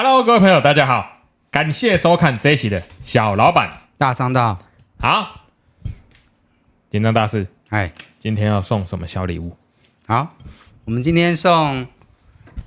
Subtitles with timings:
[0.00, 4.56] Hello，各位朋友，大家好，感谢收看这一期的小老板大商道。
[5.00, 5.40] 好，
[6.88, 9.56] 紧张大师，哎，今天要送什么小礼物？
[10.06, 10.36] 好，
[10.84, 11.84] 我们今天送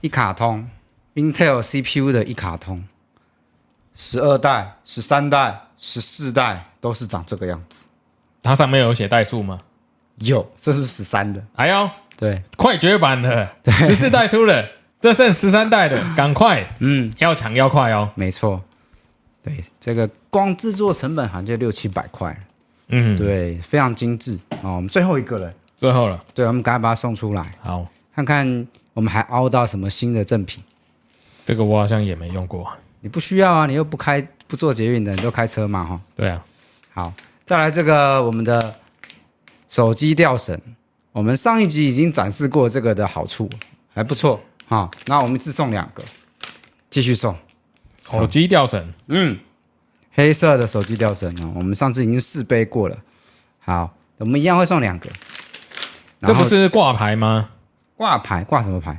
[0.02, 0.68] 一卡通
[1.16, 2.86] Intel CPU 的一卡通，
[3.96, 7.88] 十二代、十三代、十四代都是长这个样子。
[8.44, 9.58] 它上面有写代数吗？
[10.18, 11.42] 有，这是十三的。
[11.56, 14.68] 哎呦，对，快绝版的，十四代出了。
[15.02, 18.08] 这剩十三代的，赶快，嗯，要抢要快哦。
[18.14, 18.62] 没错，
[19.42, 22.40] 对，这个光制作成本好像就六七百块，
[22.90, 24.38] 嗯，对，非常精致。
[24.62, 24.76] 哦。
[24.76, 27.84] 我们最后一个了，最后了，对，我们赶快把它送出来，好，
[28.16, 30.64] 看看我们还凹到什么新的赠品。
[31.48, 36.00] 这个我好像也没用过，你不需要啊，你又不开不做捷运的，你都开车嘛，哈。
[36.16, 36.46] 对啊，
[36.94, 37.14] 好，
[37.44, 38.76] 再来这个我们的
[39.68, 40.56] 手机吊绳，
[41.12, 43.50] 我们上一集已经展示过这个的好处，
[43.96, 44.40] 还不错。
[44.72, 46.02] 好，那我们自送两个，
[46.90, 47.38] 继续送
[48.10, 48.94] 手机吊绳。
[49.08, 49.38] 嗯，
[50.14, 52.98] 黑色的手机吊绳哦，我们上次已经试背过了。
[53.60, 55.10] 好，我们一样会送两个。
[56.22, 57.50] 这不是挂牌吗？
[57.98, 58.98] 挂牌挂什么牌？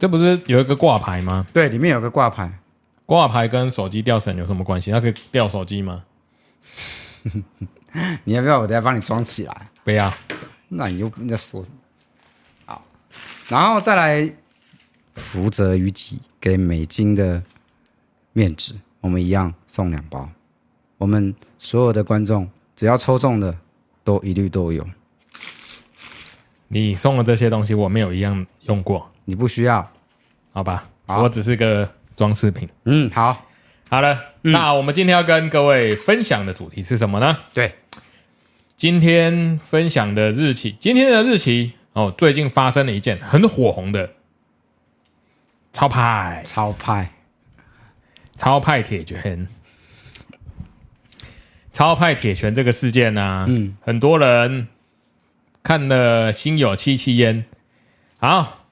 [0.00, 1.46] 这不是有一个挂牌吗？
[1.52, 2.50] 对，里面有个挂牌。
[3.06, 4.90] 挂牌跟手机吊绳有什么关系？
[4.90, 6.02] 它可以吊手机吗？
[8.24, 9.68] 你要不要我等下帮你装起来？
[9.84, 10.12] 不要。
[10.70, 11.76] 那你又在说什么？
[12.66, 12.84] 好，
[13.48, 14.34] 然后再来。
[15.14, 17.42] 福泽于己给美金的
[18.32, 20.28] 面纸，我们一样送两包。
[20.98, 23.56] 我们所有的观众只要抽中的，
[24.02, 24.86] 都一律都有。
[26.68, 29.10] 你送的这些东西，我没有一样用过。
[29.24, 29.88] 你不需要，
[30.52, 30.88] 好吧？
[31.06, 32.68] 好，我只是个装饰品。
[32.84, 33.46] 嗯，好，
[33.88, 34.18] 好了。
[34.42, 37.38] 嗯，那我们今天要跟各位分享的主题是什么呢？
[37.52, 37.74] 对，
[38.76, 44.10] 今天分享的日期，今天的日期哦，最近发生了一件很火红的。
[45.74, 47.10] 超派，超派，
[48.36, 49.48] 超派铁拳，
[51.72, 54.68] 超派铁拳这个事件呢、啊，嗯，很多人
[55.64, 57.44] 看了心有戚戚焉。
[58.18, 58.66] 好，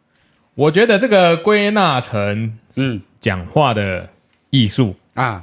[0.55, 4.11] 我觉得这个归纳成嗯讲话的
[4.51, 5.43] 艺术啊。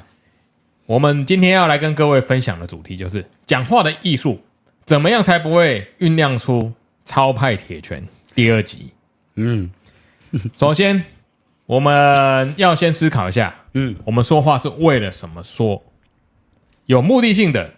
[0.86, 4.42] 我们今天要来跟各位分享的主题就是讲话的艺术，
[4.86, 6.74] 怎么样才不会酝酿出
[7.04, 8.02] 超派铁拳
[8.34, 8.94] 第二集？
[9.36, 9.70] 嗯，
[10.56, 11.04] 首先。
[11.70, 15.84] 我们要先思考一下，嗯，我们说话是为了什么说？
[16.88, 17.76] 有目的性的，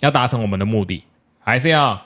[0.00, 1.02] 要达成我们的目的，
[1.38, 1.98] 还是要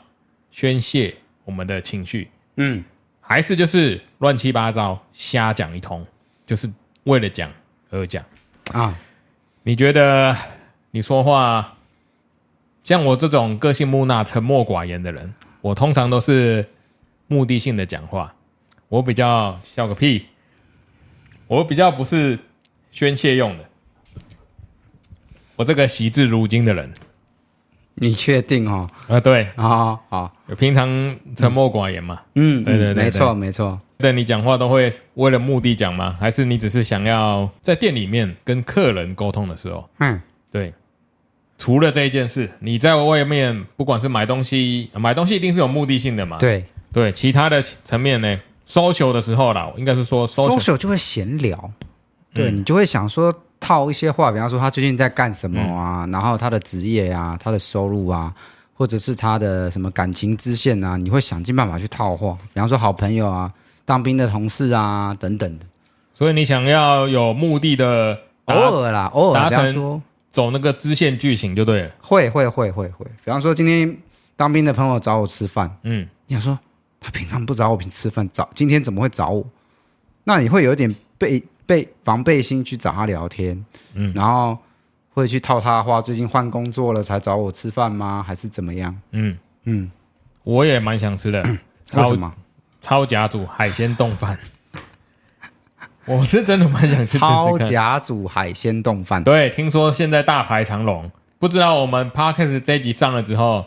[0.53, 2.31] 宣泄我们的情绪？
[2.59, 2.85] 嗯，
[3.21, 6.07] 还是就是乱七八糟瞎讲一通，
[6.47, 6.71] 就是
[7.03, 7.51] 为了讲
[7.91, 8.25] 而讲
[8.73, 8.97] 啊？
[9.65, 10.37] 你觉得
[10.93, 11.77] 你说话
[12.85, 16.65] 像我这种个性木讷、沉默寡言的人，我通常都是
[17.27, 18.33] 目的性的讲话，
[18.89, 20.27] 我比较笑个屁。
[21.47, 22.39] 我比较不是
[22.91, 23.65] 宣泄用的，
[25.57, 26.93] 我这个惜字如金的人，
[27.95, 28.87] 你确定哦？
[29.09, 33.81] 啊，对，好好，平常沉默寡言嘛，嗯，对对对，没错没错。
[33.99, 36.17] 对，你讲话都会为了目的讲吗？
[36.19, 39.89] 还是你只是想要在店里面跟客人沟通的时候？
[40.01, 40.73] 嗯，对。
[41.57, 46.37] 除了这一件事，你在外面不管是买东西，买东西一定是有目的性的嘛？
[46.39, 51.71] 对对，其他的层面呢？social 的时候啦，应该是说 social 就会闲聊，
[52.33, 58.33] 对、嗯、你就会想说套一些话，比方说他最近在干什么啊，嗯、然后他的职业啊，他的收入啊，
[58.75, 63.53] 或者是他的什么感情支线啊，你会想尽办法去套话，比方说好朋友啊，
[63.85, 65.67] 当兵的同事啊等等的。
[66.13, 71.91] 所以你想要有目的的，偶尔啦，偶尔达成走那个支线剧情就对了。
[72.01, 73.97] 会会会会会，比方说今天
[74.37, 76.59] 当兵的朋友找我吃饭，嗯，你想说。
[77.05, 79.45] 他平常不找我平吃饭，找今天怎么会找我？
[80.25, 84.57] 那你会有一点备备防备心去找他聊天，嗯，然后
[85.13, 88.25] 会去套他的话，最近换工作了才找我吃饭吗？
[88.27, 88.99] 还是怎么样？
[89.11, 89.91] 嗯嗯，
[90.45, 91.45] 我也蛮想吃的，
[91.85, 92.33] 超什么？
[92.81, 94.39] 超甲煮海鲜冻饭，
[96.09, 97.19] 我是真的蛮想吃，吃。
[97.19, 103.67] 超甲煮海鲜冻饭，对，听说现在大排长龙，不知道我们 Podcast 这集上了之后。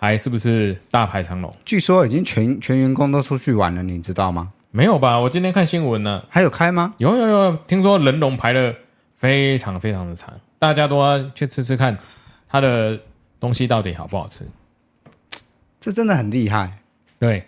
[0.00, 1.52] 还是不是大排长龙？
[1.64, 4.52] 据说已经全全员工都出去玩了，你知道吗？
[4.70, 5.18] 没有吧？
[5.18, 6.94] 我今天看新闻呢，还有开吗？
[6.98, 8.72] 有有有，听说人龙排的
[9.16, 11.98] 非常非常的长，大家都要去吃吃看，
[12.48, 13.00] 他的
[13.40, 14.46] 东西到底好不好吃？
[15.80, 16.78] 这真的很厉害。
[17.18, 17.44] 对，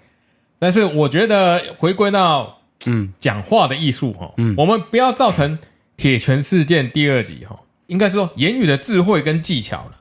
[0.59, 5.57] 但是我觉得回归到嗯讲话的艺术哈，嗯，我们不要造成
[5.97, 9.93] 铁拳事件第二集哈，应该说言语的智慧跟技巧了。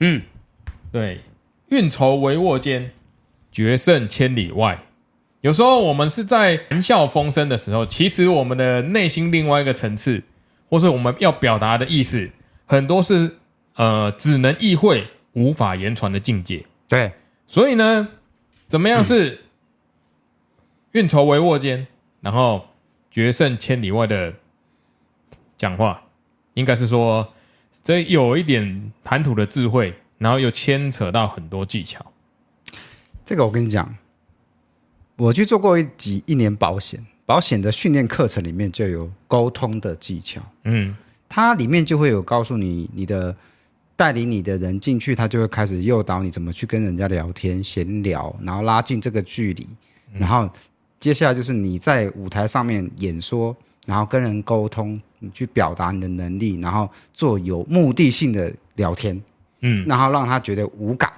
[0.00, 0.22] 嗯，
[0.90, 1.20] 对。
[1.72, 2.92] 运筹帷幄间，
[3.50, 4.84] 决胜千里外。
[5.40, 10.22] 有时候我们是在谈笑风生的时候，其实我们的内心另外一个层次，
[10.68, 12.30] 或是我们要表达的意思，
[12.66, 13.38] 很多是
[13.76, 16.62] 呃只能意会无法言传的境界。
[16.86, 17.10] 对，
[17.46, 18.06] 所以呢，
[18.68, 19.40] 怎么样是
[20.92, 21.86] 运筹帷幄间，
[22.20, 22.68] 然后
[23.10, 24.34] 决胜千里外的
[25.56, 26.02] 讲话，
[26.52, 27.32] 应该是说
[27.82, 32.04] 这有一点谈吐的智慧，然后又牵扯到很多技巧。
[33.24, 33.94] 这个我跟你讲，
[35.16, 40.40] 我去做过一几一年保险，保险的训练课程里面就有沟通的技巧。
[40.64, 40.96] 嗯，
[41.28, 43.34] 它里面就会有告诉你你的。
[43.94, 49.68] 带领你的人进去，他就会开始诱导你怎么去跟人家聊天、闲聊，然后拉近这个距离。
[50.14, 50.48] 然后
[50.98, 53.54] 接下来就是你在舞台上面演说，
[53.86, 59.22] 然后跟人沟通，你去表达你的能力，然后做有目的性的聊天。
[59.62, 61.12] 嗯，然后让他觉得无感。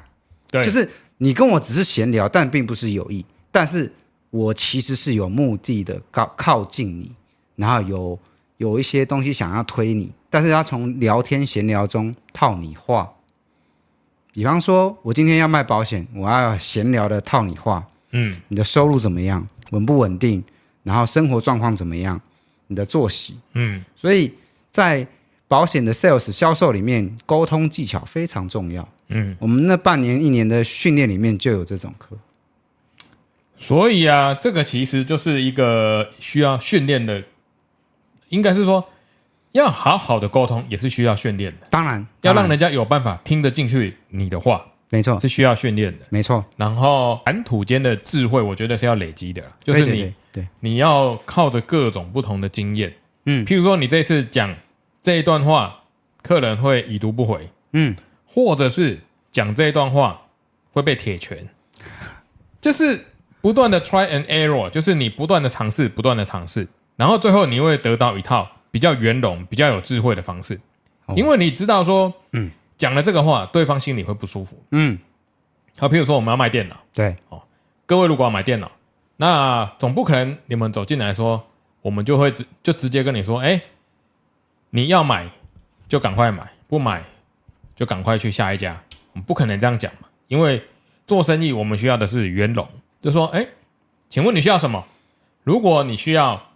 [0.50, 0.88] 对，就是
[1.18, 3.92] 你跟我只是闲聊，但并不是有意，但是
[4.30, 7.12] 我其实是有目的的靠靠近你，
[7.56, 8.18] 然后有
[8.56, 10.12] 有一些东西想要推你。
[10.30, 13.08] 但是他从聊天闲聊中套你话，
[14.32, 20.42] 比方说，我今天要卖保险，我要闲聊的套你话，嗯，你的收入怎么样，稳不稳定，
[20.82, 22.20] 然后生活状况怎么样，
[22.66, 24.34] 你的作息，嗯，所以
[24.72, 25.06] 在
[25.48, 32.16] 保险的 sales 销售里面，沟通技巧非常重要，嗯，我们那半年一年的训练里面就有这种课，
[33.58, 37.22] 所以啊，这个其实就是一个需要训练的，
[38.28, 38.88] 应该是说。
[39.54, 46.44] 要好好的沟通也是需要训练的，当然要让人家有办法听得进去你的话，没错，是需要训练的，没错。
[46.56, 52.92] 然后谈吐间的智慧，我觉得是要累积的，就是你，对，你要靠着各种不同的经验，
[53.26, 54.52] 嗯，譬如说你这次讲
[55.04, 55.84] 这一段话，
[56.20, 57.94] 客人会已读不回，嗯，
[58.26, 58.98] 或者是
[59.30, 60.20] 讲这一段话
[60.72, 61.48] 会被铁拳，
[62.60, 63.06] 就是
[63.40, 66.66] 不断的 try and error，就是你不断的尝试，不断的尝试，
[66.96, 68.50] 然后最后你会得到一套。
[68.74, 70.60] 比较圆融、比较有智慧的方式，
[71.14, 74.98] 因为你知道说，嗯，讲了这个话，对方心里会不舒服，嗯。
[75.78, 77.40] 好，譬如说我们要卖电脑，对，哦，
[77.86, 78.68] 各位如果要买电脑，
[79.18, 81.40] 那总不可能你们走进来说，
[81.82, 83.62] 我们就会直就直接跟你说，哎，
[84.74, 85.30] 你要买
[85.86, 87.00] 就赶快买，不买
[87.76, 88.82] 就赶快去下一家，
[89.12, 90.60] 我们不可能这样讲嘛，因为
[91.06, 92.68] 做生意我们需要的是圆融，
[93.00, 93.46] 就说，哎，
[94.08, 94.84] 请问你需要什么？
[95.44, 96.50] 如果你需要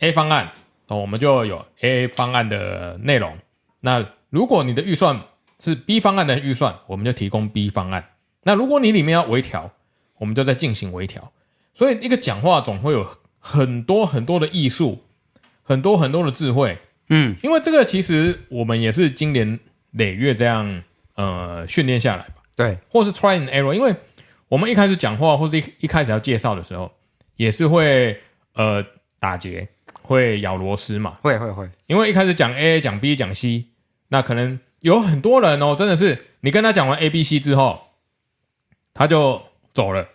[0.00, 0.52] A 方案。
[0.88, 3.38] 哦，我们就有 A 方案的内容。
[3.80, 5.18] 那如果你的预算
[5.58, 8.10] 是 B 方案的预算，我们就提供 B 方案。
[8.42, 9.70] 那如果你里面要微调，
[10.18, 11.32] 我们就再进行微调。
[11.72, 13.08] 所以一个讲话总会有
[13.38, 15.02] 很多很多的艺术，
[15.62, 16.78] 很多很多的智慧。
[17.08, 19.58] 嗯，因为这个其实我们也是经年
[19.92, 20.82] 累月这样
[21.14, 22.36] 呃训练下来吧。
[22.56, 23.72] 对，或是 try and error。
[23.72, 23.94] 因为
[24.48, 26.90] 我们一开始讲话或是一一开始要介绍的时候，
[27.36, 28.20] 也是会
[28.54, 28.84] 呃
[29.18, 29.68] 打结。
[30.02, 31.16] 会咬螺丝嘛？
[31.22, 33.64] 会会会，因为一开始讲 A 讲 B 讲 C，
[34.08, 37.80] 那可能有很多人哦，真的是你跟他讲完 A B C 之后，
[38.92, 39.40] 他就
[39.72, 40.06] 走了。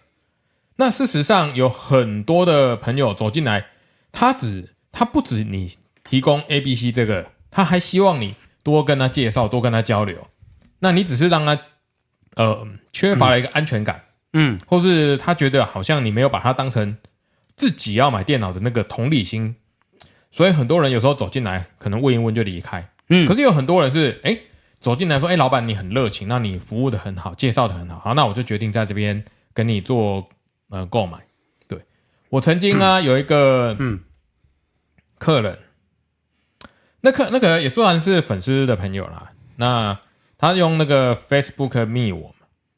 [0.76, 3.66] 那事实上有很多的朋友走进来，
[4.12, 5.72] 他只他不止你
[6.10, 8.34] 提供 A B C 这个，他还希望你
[8.64, 10.28] 多跟他介绍，多跟他交流。
[10.80, 11.62] 那你只是让他
[12.36, 16.98] 呃缺乏了一个安全感，嗯，或是他觉得好像你没有把他当成
[17.56, 19.56] 自己要买电脑的那个同理心。
[20.32, 22.90] 所以很多人有时候走进来，可能问一问就离开。
[23.10, 24.36] 嗯，可是有很多人是，哎，
[24.80, 29.24] 走进来说，哎，老板你很热情，那你服务的很好，介绍的很好，好，那我就决定在这边
[29.54, 30.28] 跟你做
[30.70, 31.20] 呃购买。
[31.68, 31.80] 对，
[32.30, 34.00] 我曾经啊、嗯、有一个嗯
[35.18, 35.58] 客人，
[37.02, 39.32] 那客那个也算是粉丝的朋友啦。
[39.56, 40.00] 那
[40.38, 42.34] 他用那个 Facebook 密我，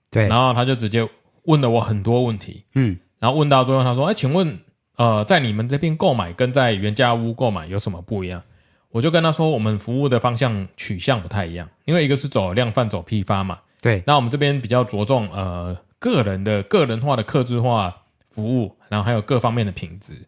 [0.09, 1.07] 对，然后他就直接
[1.43, 4.59] 问了我很多问题，嗯，然后问到最后他说，哎，请问。
[4.97, 8.43] 呃，在你们这边购买跟在原价屋购买有什么不一样？
[8.89, 13.57] 我就跟他说，我们服务的方向取向不太一样，因为一个是走量贩走批发嘛。
[13.81, 20.27] 对，那我们这边比较着重呃个人的个人化的客制化服务，然后还有各方面的品质。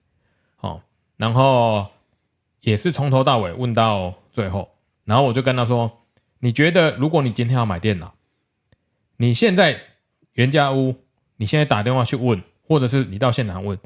[0.61, 0.81] 哦，
[1.17, 1.85] 然后
[2.63, 4.69] 也是从头到尾问到最后，
[5.05, 5.99] 然后我就跟他说，
[6.39, 8.13] 你觉得如果你今天要买电脑，
[9.17, 9.79] 你现在
[10.33, 10.95] 原价屋，
[11.37, 13.77] 你现在打电话去问，或者是你到现场问。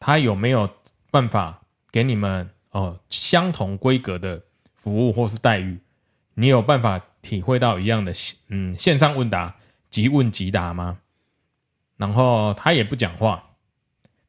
[0.00, 0.68] 他有没有
[1.10, 4.42] 办法给你们哦相同规格的
[4.74, 5.78] 服务或是待遇？
[6.34, 8.12] 你有办法体会到一样的
[8.48, 9.56] 嗯线上问答
[9.88, 10.98] 即问即答吗？
[11.96, 13.50] 然后他也不讲话，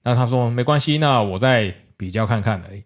[0.04, 2.84] 那他说没关系，那我再比较看看而已。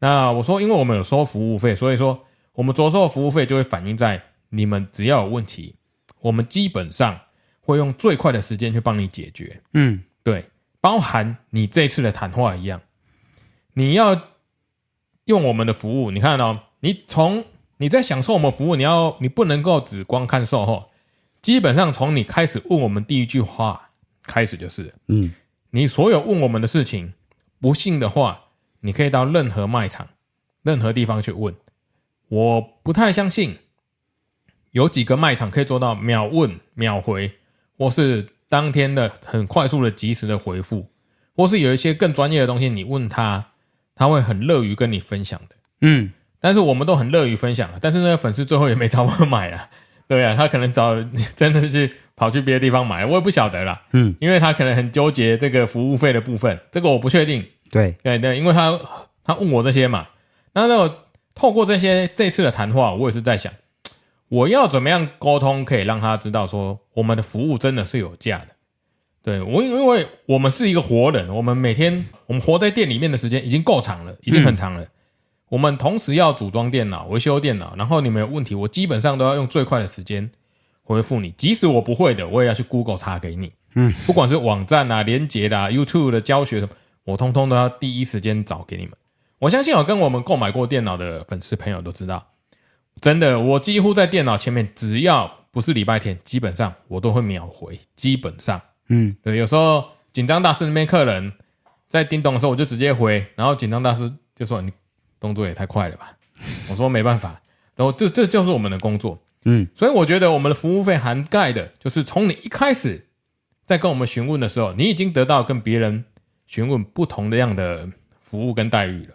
[0.00, 5.76] 那我说，因为我们有收服务费，所以说我们着收的服务费就会反映在你们只要有问题，
[6.20, 7.20] 我们基本上
[7.60, 9.60] 会用最快的时间去帮你解决。
[9.72, 10.46] 嗯，对。
[10.80, 12.78] 包含你这次的谈话一样，
[13.72, 14.20] 你要
[15.24, 16.10] 用我们的服务。
[16.10, 17.42] 你看哦，你从
[17.78, 20.90] 你在享受我们服务，你要你不能够只光看售后，
[21.40, 23.88] 基本上从你开始问我们第一句话
[24.24, 25.32] 开始就是，嗯，
[25.70, 27.14] 你所有问我们的事情，
[27.58, 28.43] 不信的话，
[28.84, 30.06] 你可以到任何卖场、
[30.62, 31.54] 任何地方去问。
[32.28, 33.56] 我不太相信
[34.72, 37.32] 有几个卖场可以做到秒问秒回，
[37.78, 40.86] 或是当天的很快速的及时的回复，
[41.34, 43.52] 或是有一些更专业的东西，你问他，
[43.94, 45.56] 他会很乐于跟你分享的。
[45.80, 49.70] 嗯，但是我们都很乐于分享，但是那个粉丝最后也没找我买啊，
[50.06, 50.94] 对啊，他可能找
[51.34, 53.82] 真的是去跑去别的地方买，我也不晓得啦。
[53.92, 57.46] 嗯，因为他可能很纠结这个服务费的部分，这个我不确定。
[57.70, 58.78] 对对对，因为他
[59.24, 60.08] 他问我这些嘛，
[60.52, 61.00] 那那我。
[61.36, 63.52] 透过这些这次的谈话，我也是在想，
[64.28, 68.46] 我要怎么样沟通，可以让他知道说我们的服务真的是有价的。
[69.20, 74.86] 对，我，因为我们是一个活人，我们每天我们活在店里面的时间已经够长了，已经很长了。
[75.48, 80.30] 我们同时要组装电脑、维修电脑，然后你们有问题，我基本上都要用最快的时间
[80.84, 81.32] 回复你。
[81.32, 83.52] 即使我不会的，我也要去 Google 查给你。
[83.74, 86.72] 嗯，不管是网站啊、连接啦、YouTube 的教学什么，
[87.04, 88.92] 我通通都要第一时间找给你们。
[89.38, 92.26] 我相信，有跟我们购买过电脑的粉丝朋友都知道，
[93.00, 97.78] 真的，我几乎在电脑前面，只要不是礼拜天，基本上我都会秒回。
[97.94, 101.32] 基本上，嗯，对，有时候紧张大师那边客人
[101.88, 104.72] 在叮咚的时候，我就直接回，然后紧张大师就说：“你
[105.20, 106.12] 动作也太快了吧？”
[106.70, 107.40] 我说：“没办法。”
[107.76, 113.08] 然后这这就是我们的工作，嗯，所以我觉得我们的服务费涵盖的，就是从你一开始
[113.64, 116.04] 在跟我们询问的时候，你已经得到跟别人
[116.46, 117.88] 询问不同的样的
[118.20, 119.14] 服务跟待遇了。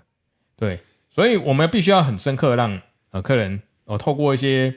[0.56, 2.82] 对，所以我们必须要很深刻让
[3.12, 4.74] 呃客人呃透过一些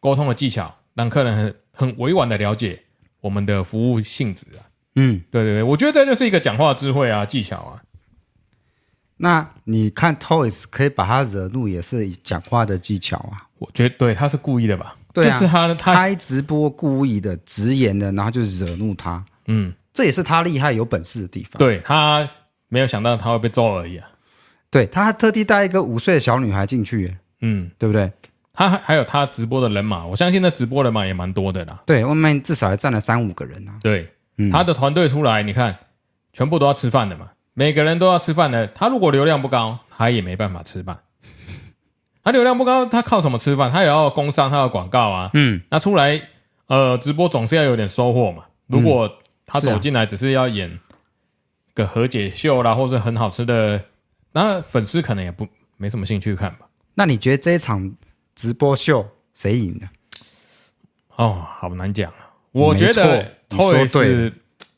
[0.00, 2.82] 沟通的技巧，让客人很很委婉的了解
[3.20, 4.66] 我们的服务性质啊。
[4.96, 7.82] 嗯，对对对，我觉得这就是一个讲话智慧啊，技巧啊。
[9.18, 13.46] 那你看 Toys 可以把他惹怒，也是讲话的技巧啊。
[13.58, 14.96] 我觉得对，他是故意的吧？
[15.12, 19.24] 对啊，就是他他开直播故意的直言的，然后就惹怒他。
[19.46, 21.58] 嗯，这也是他厉害有本事的地方。
[21.58, 22.26] 对，他
[22.68, 24.08] 没有想到他会被揍而已啊。
[24.70, 28.10] 对，他还特地带一个五岁的小女孩进去，嗯，对不对？
[28.54, 31.82] 他还还有他直播的人马，我相信那直播人马也蛮多的啦。
[31.84, 33.72] 对，外面至少还站了三五个人啊。
[33.82, 35.76] 对，嗯、他的团队出来，你看，
[36.32, 38.66] 全部都要吃饭的嘛，每个人都要吃饭的。
[38.68, 40.98] 他如果流量不高，他也没办法吃饭。
[42.24, 43.70] 他流量不高，他靠什么吃饭？
[43.70, 45.30] 他也要工商，他要广告啊。
[45.34, 46.18] 嗯，那出来
[46.68, 48.44] 呃，直播总是要有点收获嘛。
[48.68, 49.19] 如果
[49.52, 50.78] 他走进来只是要演
[51.74, 53.84] 个和解秀啦，或者很好吃的。
[54.32, 56.68] 那粉丝可能也不没什么兴趣看吧？
[56.94, 57.94] 那你觉得这一场
[58.34, 59.88] 直播秀谁赢了？
[61.16, 62.30] 哦，好难讲啊！
[62.52, 64.32] 我觉得 Toys 是，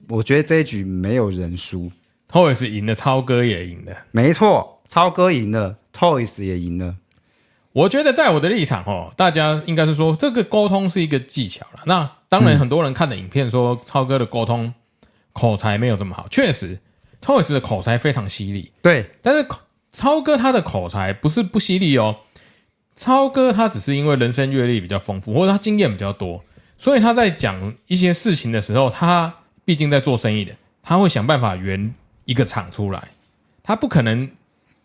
[0.09, 1.93] 我觉得这一局没有人输
[2.31, 6.97] ，Toys 赢了，超哥也赢了，没错，超哥赢了，Toys 也赢了。
[7.73, 11.83] 我觉得在我的立场哦，大家应该是说这个沟通是一个技巧了。
[11.87, 14.73] 那当然，很多人看的影片说超哥的沟通
[15.35, 16.79] 口才没有这么好，确实。
[17.21, 19.47] Toys 的口才非常犀利，对，但是
[19.93, 22.17] 超哥他的口才不是不犀利哦，
[22.97, 26.43] 超哥他只是因为人生阅历比较丰富，或者他经验比较多，
[26.79, 29.31] 所以他在讲一些事情的时候，他
[29.67, 33.09] 毕竟在做生意的，他会想办法圆一个场出来，
[33.63, 34.29] 他不可能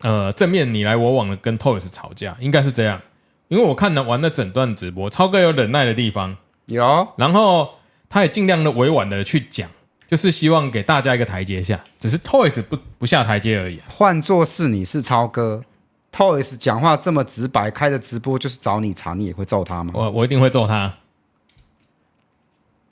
[0.02, 3.00] 呃正面你来我往的跟 Toys 吵架，应该是这样，
[3.48, 6.36] 因为我看了完了整段直播，超哥有忍耐的地方，
[6.68, 7.68] 有，然后
[8.08, 9.68] 他也尽量的委婉的去讲。
[10.06, 13.84] 就是希望给大家一个台阶下，只是 Toys 不不下台阶而已啊。
[13.90, 15.62] 换作是你是超哥
[16.10, 19.92] ，Toys 讲话这么直白，开的直播就是找你茬，你也会揍他吗？
[19.94, 20.94] 我我一定会揍他，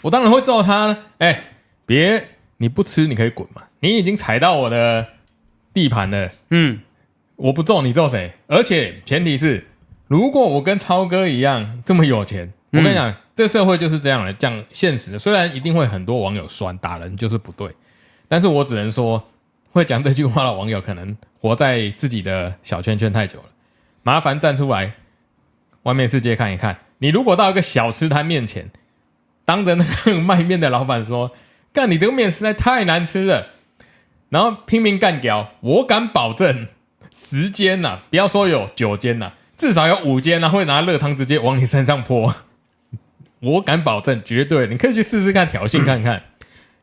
[0.03, 0.99] 我当然会揍他了。
[1.17, 1.53] 哎，
[1.87, 2.23] 别
[2.59, 5.07] 你不吃你可以滚嘛，你已经踩到我的
[5.73, 6.31] 地盘了。
[6.51, 6.81] 嗯，
[7.37, 8.35] 我不揍你揍谁？
[8.47, 9.67] 而且前提是，
[10.07, 13.11] 如果我跟超哥一样这么有钱，我跟你讲。
[13.11, 15.19] 嗯这社会就是这样的，讲现实的。
[15.19, 17.71] 虽然一定会很多网友酸打人就是不对，
[18.29, 19.23] 但是我只能说，
[19.71, 23.45] 会讲这句话的网友可能活在自己的小圈圈太久了。
[24.03, 24.95] 麻烦站出来，
[25.83, 26.79] 外面世界看一看。
[26.99, 28.71] 你如果到一个小吃摊面前，
[29.45, 31.33] 当着那个卖面的老板说
[31.75, 33.49] ：“干，你这个面实在太难吃了。”
[34.31, 36.69] 然后拼命干掉，我敢保证，
[37.11, 42.35] 十间呐，不要说有九间呐，至少有五间呐，会拿热汤直接往你身上泼。
[43.41, 46.23] 我敢保证，绝对，你可以去试试看，挑衅看看。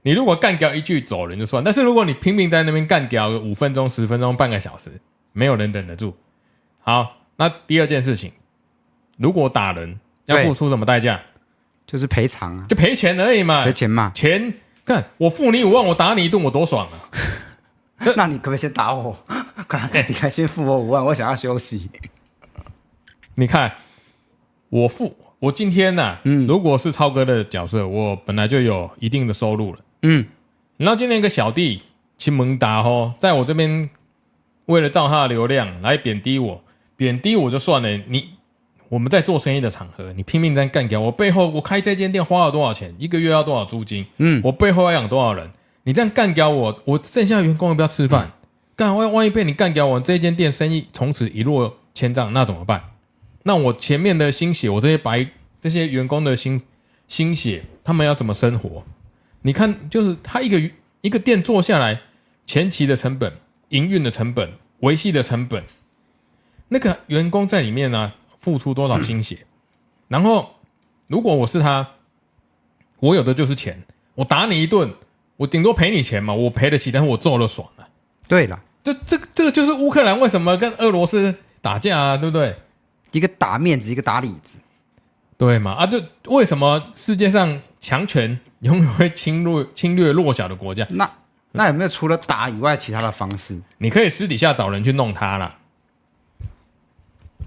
[0.03, 4.91] 你如果干掉一句走人就算，但是如果你拼命在那边干掉五分钟、十分钟、半个小时，
[5.31, 6.15] 没有人忍得住。
[6.79, 8.31] 好，那第二件事情，
[9.17, 11.19] 如果打人要付出什么代价？
[11.86, 14.12] 就是赔偿啊，就赔钱而已嘛，赔钱嘛。
[14.15, 14.53] 钱
[14.86, 16.95] 看我付你五万，我打你一顿，我多爽啊！
[18.15, 19.17] 那你可不可以先打我？
[19.67, 21.89] 看，你看，先付我五万，我想要休息。
[23.36, 23.74] 你看，
[24.69, 30.25] 我付我今天呢、啊，嗯，如果是超哥的角色，我本来就有一定的收入了，嗯，
[30.77, 31.81] 然后今天一个小弟
[32.17, 33.89] 秦蒙达吼，在我这边
[34.67, 36.63] 为了造他的流量来贬低我，
[36.95, 38.29] 贬低我就算了，你。
[38.89, 42.93] 我们在做生意的场合，你拼命在干掉我背后，我开这间店花了多少钱？
[43.00, 44.05] 一个月要多少租金？
[44.17, 45.50] 嗯，我背后要养多少人？
[45.83, 48.31] 你这样干掉我，我剩下的员工要不要吃饭？
[48.75, 52.81] 干、嗯，万万一被你干掉我，这间店生意从此一落千丈，那怎么办？
[53.43, 55.27] 那我前面的心血，我这些白
[55.62, 56.62] 这些员工的心
[57.07, 58.83] 心血，他们要怎么生活？
[59.43, 60.71] 你看，就是他一个
[61.01, 62.01] 一个店做下来，
[62.45, 63.31] 前期的成本、
[63.69, 65.63] 营运的成本、维系的成本，
[66.69, 68.15] 那个员工在里面呢、啊？
[68.39, 69.45] 付出多少心血，
[70.09, 70.55] 然后
[71.07, 71.91] 如果我是他，
[73.00, 73.81] 我有的就是钱，
[74.15, 74.93] 我打你一顿，
[75.38, 77.88] 我顶多赔你钱嘛，我赔得起，但是我做了爽了。
[78.27, 82.53] 对了，这这这个就是乌克兰为什么跟俄罗斯打架啊，对不对？
[83.13, 84.58] 一个打面子，一个打里子，
[85.38, 85.72] 对嘛？
[85.72, 90.86] 啊，就为什么世界上强权永远会侵略 侵略弱小的国家？
[90.89, 91.10] 那
[91.53, 93.62] 那有没有除了打以外其他的方式？
[93.77, 95.58] 你可以私底下找人去弄他啦。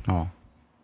[0.07, 0.29] 哦。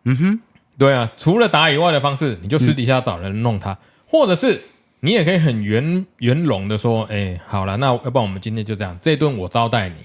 [0.03, 0.39] 嗯哼，
[0.77, 4.61] 对啊，除了打以外的方式，你就私底下找人弄他，嗯、或者是
[4.99, 9.95] 你也可以很圆圆融的说，哎，好了，那要不然我们今天就这样，这顿我招待你，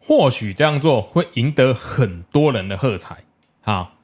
[0.00, 3.18] 或许这样做会赢得很多人的喝彩。
[3.60, 3.97] 好，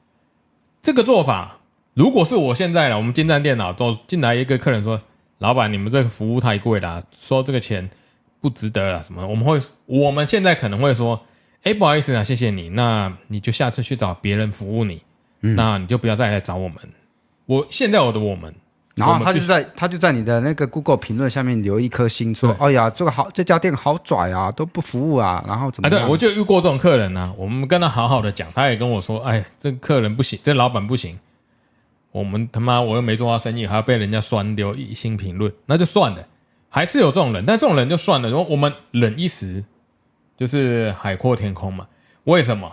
[0.85, 1.57] 这个做法，
[1.95, 5.01] 如果是我现在了，我们进站电脑走进来一个客人说，
[5.39, 7.89] 老板，你们这个服务太贵了，说这个钱
[8.39, 9.25] 不值得了，什么？
[9.25, 11.25] 我们会，我们现在可能会说，
[11.63, 15.01] 哎，不好意思啊，谢谢你，那你就下次去找别人服务你。
[15.39, 16.77] 那你就不要再来找我们。
[17.47, 18.53] 我现在我的我们，
[18.95, 25.87] 然后他就在他就在你的那个 Google 评论下面留一颗心，说：“哎呀，这个好，这家店好拽啊，都不服务啊。”然后怎么？
[25.87, 27.33] 啊，对，我就遇过这种客人啊。
[27.37, 31.19] 我们跟他好好的讲，他也跟我说：“哎，这客人不行，这老板不行。
[32.11, 36.25] 我们他妈我又没做到生意，还要被人家酸丢一星评论，那就算了。
[36.69, 38.29] 还是有这种人，但这种人就算了。
[38.29, 39.61] 然后我们忍一时，
[40.37, 41.85] 就是海阔天空嘛。
[42.23, 42.71] 为什么？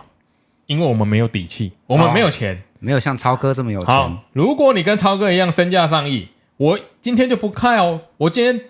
[0.73, 3.87] 因为我们没有底气，我们没有钱，哦、没有像超哥这么有钱。
[3.87, 8.01] 好，如果你跟超哥一样身价上亿，我今天就不开哦。
[8.17, 8.65] 我今天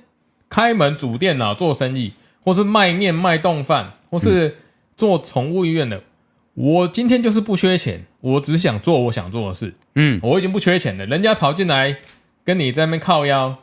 [0.49, 2.11] 开门煮电脑做生意，
[2.43, 4.57] 或是卖面卖冻饭，或是
[4.97, 6.03] 做宠物医院的，嗯、
[6.55, 9.73] 我今天就是不缺钱，我只想做我想做的事。
[9.95, 11.05] 嗯，我已经不缺钱了。
[11.05, 11.97] 人家跑进来
[12.43, 13.55] 跟你在那边靠腰，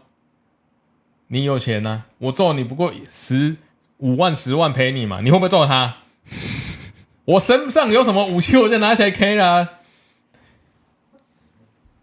[1.28, 2.06] 你有钱呢、啊？
[2.18, 3.56] 我揍你不过十
[3.98, 5.20] 五万十万赔你嘛？
[5.20, 5.96] 你会不会揍他？
[7.24, 9.68] 我身上有什么武器，我就拿起来 K 了，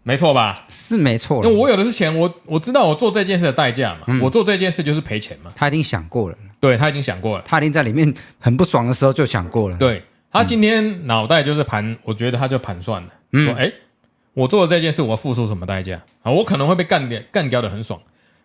[0.02, 0.64] 没错吧？
[0.68, 5.52] 是没错，因为我有的是钱，我我知道我做这件事的代价嘛，嗯、我做这件事就是赔钱嘛。
[5.54, 9.76] 他已经想过了，对，他已经想过了，他已经在里面很不爽的时候就想过了。
[9.76, 10.02] 对，
[10.32, 13.70] 他今天脑袋就是盘，我觉得他就盘算了，嗯、说：哎，
[14.32, 16.32] 我做的这件事，我付出什么代价啊？
[16.32, 18.00] 我可能会被干掉，干掉的很爽。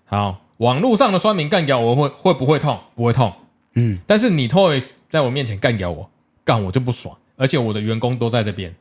[0.06, 2.78] 好，网络上的酸民干掉我会会不会痛？
[2.94, 3.32] 不会痛。
[3.76, 6.10] 嗯，但是你 Toys 在我面前干掉我。
[6.44, 8.74] 干我就不爽，而且我的员工都在这边，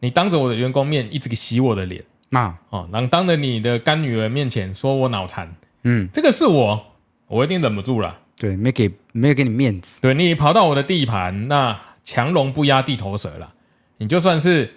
[0.00, 6.84] 你当着我的员工面一直洗我的脸，那、啊、哦，然后当着你的干女儿面前说我脑残，嗯，这个是我，
[7.28, 8.18] 我一定忍不住了。
[8.38, 13.52] 对，没给没有给你面子，对你跑到我的地盘，那强龙不压地头蛇了。
[13.98, 14.74] 你就算是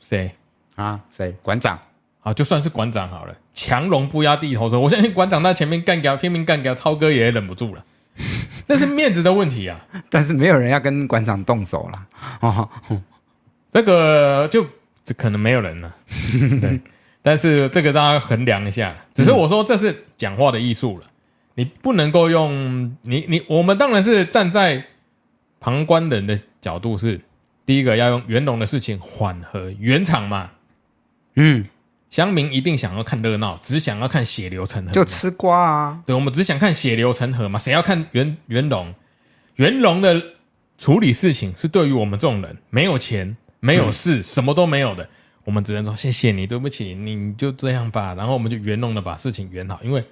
[0.00, 0.30] 谁
[0.74, 1.00] 啊？
[1.10, 1.78] 谁馆长？
[2.20, 4.78] 啊，就算是馆长好了，强龙不压地头蛇。
[4.78, 7.82] 我相信馆长在前面干掉，拼命干掉，超哥也忍不住了。
[8.70, 9.84] 那是面子的问题啊！
[10.08, 12.06] 但是没有人要跟馆长动手了
[12.38, 12.68] 哦。
[13.68, 14.64] 这个就
[15.04, 15.92] 这可能没有人了。
[16.62, 16.80] 对，
[17.20, 18.96] 但是这个大家衡量一下。
[19.12, 21.04] 只是我说这是讲话的艺术了，
[21.56, 24.84] 你不能够用你你我们当然是站在
[25.58, 27.20] 旁观人的角度，是
[27.66, 30.48] 第一个要用圆融的事情缓和圆场嘛。
[31.34, 31.64] 嗯。
[32.10, 36.02] 乡民一定想要看热闹，只想要看血流成河，就吃瓜啊！
[36.04, 38.92] 对，我们只想看血流成河嘛，谁要看圆圆融？
[39.54, 40.20] 圆融的
[40.76, 45.08] 处理事情是对于我们这种人没有钱、没有事、嗯、什么都没有的，
[45.44, 48.14] 我们只能说谢谢你，对不起，你就这样吧。
[48.14, 50.02] 然后我们就圆融的把事情圆好，因为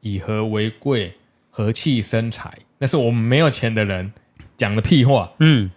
[0.00, 1.14] 以和为贵，
[1.50, 4.12] 和气生财，那是我们没有钱的人
[4.56, 5.32] 讲的屁话。
[5.38, 5.70] 嗯，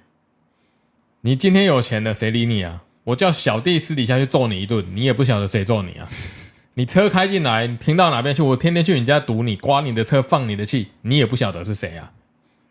[1.21, 2.81] 你今天有钱了，谁理你啊？
[3.07, 6.09] 我叫小弟私底下去揍你一顿，你也不晓得谁揍你啊！
[6.75, 8.41] 你车开进来，停到哪边去？
[8.41, 12.11] 我天天去你家堵你，刮你的车，放你的气，你也不晓得是谁啊？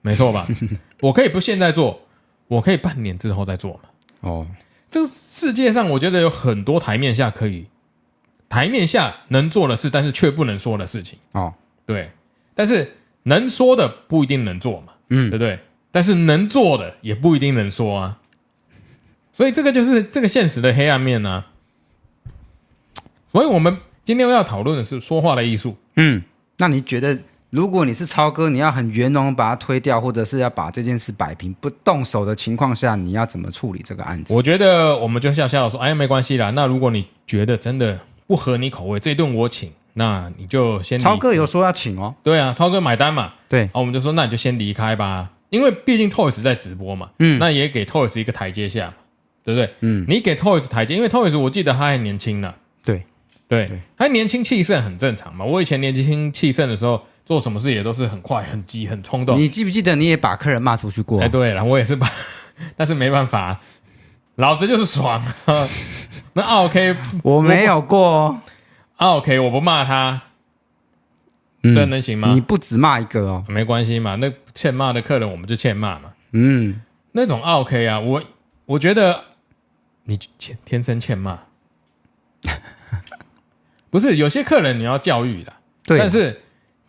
[0.03, 0.47] 没错吧？
[1.01, 2.03] 我可以不现在做，
[2.49, 3.89] 我可以半年之后再做嘛。
[4.21, 4.47] 哦，
[4.91, 7.67] 这个世界上我觉得有很多台面下可以
[8.47, 11.19] 台面下能做的事，但是却不能说的事情。
[11.33, 11.55] 哦，
[11.87, 12.11] 对，
[12.55, 15.59] 但是能说的不一定能做嘛，嗯，对不对？
[15.91, 18.19] 但是能做的也不一定能说啊。
[19.37, 21.47] 所以这个就是这个现实的黑暗面呢、啊。
[23.29, 25.77] 所以我们今天要讨论的是说话的艺术。
[25.97, 26.23] 嗯，
[26.57, 27.19] 那你觉得，
[27.51, 34.33] 如果你是超哥，你要很圆融把它推掉，或者是要把这件事摆平，不动手的情况下，你要怎么处理这个案子？
[34.33, 36.51] 我觉得我们就笑笑说：“哎呀，没关系啦。
[36.53, 40.99] 那如果你觉得真的不合你口味，这顿我请，那你就先……
[40.99, 42.15] 超哥有说要请哦。
[42.23, 43.35] 对啊，超哥买单嘛。
[43.51, 47.11] 对，我们就说那你就先离开吧，因为毕竟 Toys 在直播嘛。
[47.19, 48.95] 嗯，那也给 Toys 一个台阶下，
[49.47, 49.73] 对不对？
[49.81, 52.53] 嗯，你给 Toys 台阶，因为 Toys 我记得他还年轻呢。
[52.85, 53.03] 对。”
[53.49, 53.65] 对，
[53.97, 55.45] 他年轻气盛很正常嘛。
[55.45, 59.39] 我以前年轻气盛的时候，做什么事也都是很快、很急、很冲动。
[59.39, 61.21] 你记不记得你也把客人骂出去过？
[61.23, 62.11] 哎，对了，我也是把，
[62.77, 63.61] 但是没办法，
[64.35, 65.25] 老子就是爽。
[66.35, 68.37] 那 OK，我没有过。
[68.97, 70.21] OK，我不骂他，
[71.63, 72.33] 这能行吗？
[72.35, 74.17] 你不只骂一个哦，没关系嘛。
[74.17, 76.13] 那欠骂的客人，我们就欠骂嘛。
[76.33, 76.81] 嗯，
[77.13, 78.21] 那种 OK 啊，我
[78.65, 79.23] 我觉得
[80.07, 81.39] 你欠天生欠骂。
[83.89, 85.53] 不是有些客人你要教育的，
[85.85, 86.43] 对，但是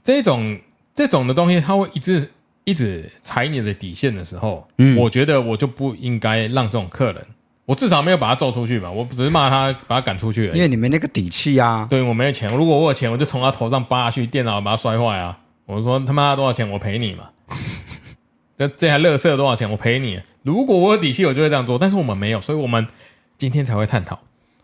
[0.03, 0.59] 这种
[0.93, 2.29] 这种的东西，他会一直
[2.65, 7.25] 一直踩你的底线的时候，嗯，我觉得我就不应该让这种客人，
[7.65, 11.87] 我至少没有把他揍出去吧，我只是骂他，把他赶出去而已，因为你没那个底气啊。
[11.89, 15.39] 对，我没有钱，如果我有钱，我就从他头上扒下去，电脑把他摔坏啊！
[15.65, 17.29] 我说他妈多少钱，我赔你嘛。
[18.57, 20.19] 这这台乐色多少钱，我赔你。
[20.43, 22.87] 如果我有底气，我就会这样做，但是我们没有，所以我们
[23.37, 24.19] 今天才会探讨。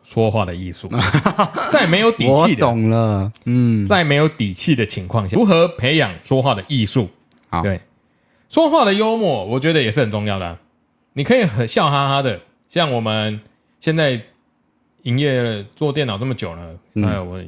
[0.05, 0.89] 说话的艺术，
[1.71, 3.31] 在没有底气懂了。
[3.45, 7.09] 嗯，在没有底气的情况下，如何培养说话的艺术？
[7.49, 7.79] 好，对，
[8.49, 10.59] 说话的幽默，我觉得也是很重要的啊。
[11.13, 13.39] 你可以很笑哈哈的，像我们
[13.79, 14.21] 现在
[15.03, 17.41] 营业做电脑这么久了，嗯、哎，我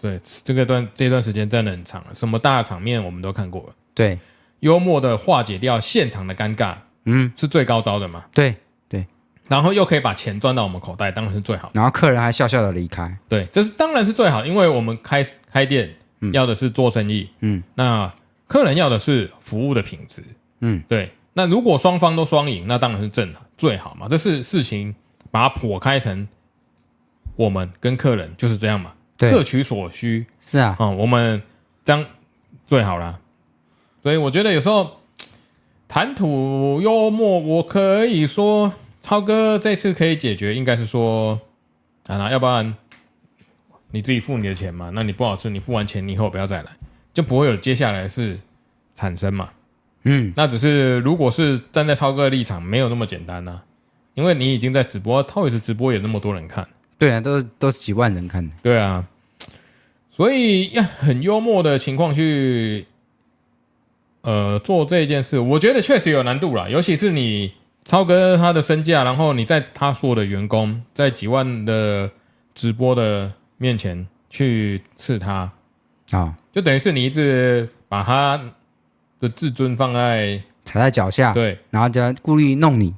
[0.00, 3.74] 对这个段这段时间真的很长了，什么大场面我们都看过了。
[3.94, 4.18] 对，
[4.60, 8.24] 幽默的化解掉现场的尴尬，嗯，是最高招的嘛？
[8.32, 8.54] 对
[8.88, 9.06] 对。
[9.48, 11.70] 然后又可以把钱赚到我们口袋，当然是最好。
[11.74, 15.92] 然后客人还笑笑的离开，对，这是当然是最好，因为我们开开店
[16.32, 18.12] 要的是做生意，嗯，那
[18.46, 20.22] 客人要的是服务的品质，
[20.60, 21.10] 嗯，对。
[21.32, 24.06] 那如果双方都双赢，那当然是正最好嘛。
[24.08, 24.94] 这是事情
[25.30, 26.26] 把它剖开成
[27.36, 30.26] 我们跟客人就是这样嘛，对，各取所需。
[30.40, 31.40] 是啊，嗯，我们
[31.84, 32.04] 这样
[32.66, 33.18] 最好啦。
[34.02, 35.00] 所以我觉得有时候
[35.88, 38.72] 谈吐幽默，我可以说。
[39.02, 41.40] 超哥这次可以解决，应该是说
[42.06, 42.76] 啊，那要不然
[43.92, 44.90] 你自己付你的钱嘛？
[44.92, 46.70] 那你不好吃，你付完钱，你以后不要再来，
[47.14, 48.38] 就不会有接下来的事
[48.94, 49.48] 产生嘛。
[50.02, 53.64] 嗯，那只是如果是站在超哥的立场，没有那么简单呐、啊，
[54.12, 59.08] 因为你已经在直播，他也是直播，有那么多人看，对啊，都是都是几万人看，对啊，
[60.10, 62.84] 所以要很幽默的情况去
[64.22, 67.52] 呃做这件事，我觉得确实有难度啦，尤其是你。
[67.82, 72.08] 超哥他的身价，然后你在他所有的员工在几万的
[72.54, 75.50] 直播的面前去刺他
[76.10, 78.38] 啊，哦、就等于是你一直把他
[79.18, 82.94] 的自尊放在踩在脚下，对，然后就故意弄你，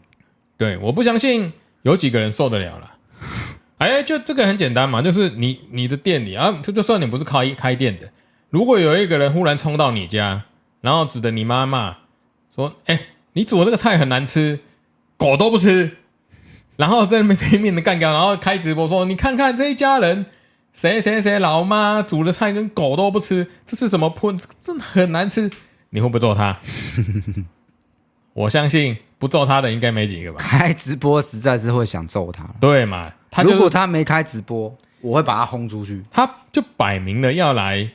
[0.59, 2.93] 对，我不相信有几个人受得了了。
[3.79, 8.11] 哎，就这个很简单嘛，就是你你的店里啊，就就算你不是开开店的，
[8.51, 10.43] 如果有一个人忽然冲到你家，
[10.83, 11.97] 然后指着你妈骂
[12.55, 13.01] 说：“哎，
[13.33, 14.61] 你煮的这个菜很难吃。”
[15.17, 15.99] 狗都不吃，
[16.75, 20.27] 然后在那边拼命的干掉，然后开直播说：“你看看这一家人，
[20.73, 24.35] 谁谁谁老妈煮的菜跟狗都不吃，这是什么破？
[24.61, 25.49] 真的很难吃。”
[25.91, 26.59] 你会不会揍他？
[28.33, 30.39] 我相信不揍他的应该没几个吧。
[30.43, 33.13] 开直播实在是会想揍他，对嘛？
[33.31, 36.03] 他如果他没开直播，我会把他轰出去。
[36.11, 37.89] 他就摆明了要来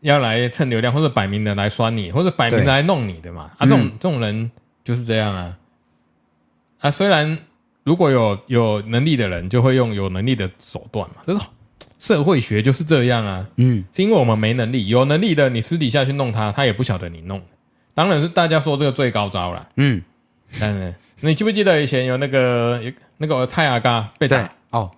[0.00, 3.50] 要来蹭流量，或者摆明的来酸你，或者摆明的来弄你的嘛。
[3.58, 4.50] 啊，这种、嗯、这种人
[4.84, 5.56] 就是这样啊。
[6.80, 7.38] 啊，虽然
[7.84, 11.46] 如果有有能力的人就会用有能力的手段嘛，就是
[11.98, 13.46] 社会学就是这样啊。
[13.56, 17.42] 嗯，是因为我们没能力，有能力的你私底下去弄他，他也不晓得你弄。
[17.94, 19.68] 当然是大家说这个最高招了。
[19.76, 20.00] 嗯，
[20.60, 22.80] 但是你记不记得以前有那个
[23.16, 24.48] 那个蔡阿嘎被打？
[24.70, 24.88] 哦，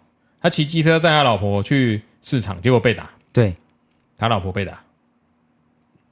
[0.42, 3.08] 他骑机车载他老婆去市场，结果被打。
[3.32, 3.56] 对，
[4.18, 4.82] 他老婆被打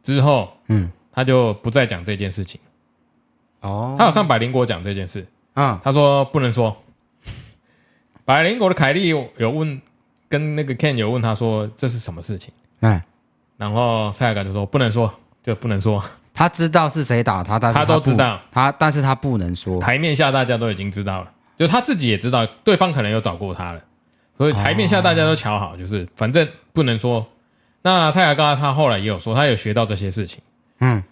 [0.08, 2.58] 之后，嗯，他就不再讲这件事情。
[3.60, 5.26] 哦，他有上百灵果讲这件事。
[5.52, 6.74] 啊，他说不能说。
[8.24, 9.78] 百灵果的凯莉有问，
[10.26, 12.50] 跟那个 Ken 有问他说这是什么事情？
[12.80, 13.04] 哎，
[13.58, 16.02] 然后塞尔感就说不能说，就不能说。
[16.32, 19.78] 他知道是谁打他，但是他，他都知道他，但是他不能说。
[19.78, 23.82] 台面下大家都已经知道了，就他自己也知道，对方可能有找过他了，
[24.38, 27.26] 所以台面下大家都瞧好，就是反正不能说。
[27.82, 30.40] 那蔡雅刚他后来也有说，他有学到这些事情。
[30.80, 31.02] 嗯，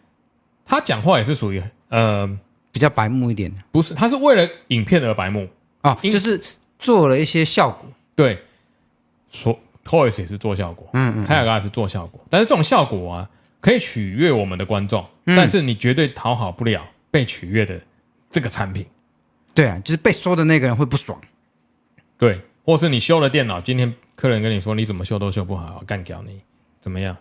[0.65, 2.27] 他讲话也是属于呃
[2.73, 5.49] 比较白目一点的，不是，他是为了影片而白目
[5.81, 6.41] 啊，就是
[6.79, 7.91] 做了一些效果。
[8.15, 8.43] 对，
[9.29, 17.81] 说 Toys 也是做效果，嗯嗯，蔡雅刚也是做效果，但是这种效果啊，可以取悦我们的观众，但是你绝对讨好不了被取悦的
[18.31, 18.85] 这个产品。
[19.55, 21.19] 对啊，就是被说的那个人会不爽。
[22.19, 26.41] 对，或是你修了电脑，今天客人跟你说你怎么修都修不好，干掉你。
[26.87, 27.17] 怎么样？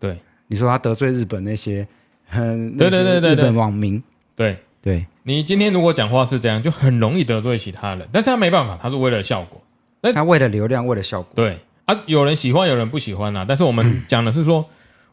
[0.00, 1.86] 对，你说他得罪日本那些，
[2.32, 4.02] 对对对对，日本网民，
[4.34, 5.04] 对对。
[5.24, 8.08] 你今天如果讲话是这样，就很容易得罪其他人。
[8.10, 9.62] 但是他没办法，他是为了效果，
[10.00, 11.30] 那他为了流量，为了效果。
[11.34, 13.44] 对啊，有人喜欢，有人不喜欢啊。
[13.46, 14.66] 但是我们讲的是说，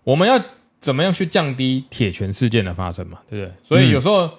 [0.05, 0.41] 我们要
[0.79, 3.53] 怎么样去降低铁拳事件的发生嘛，对不对？
[3.61, 4.31] 所以有时候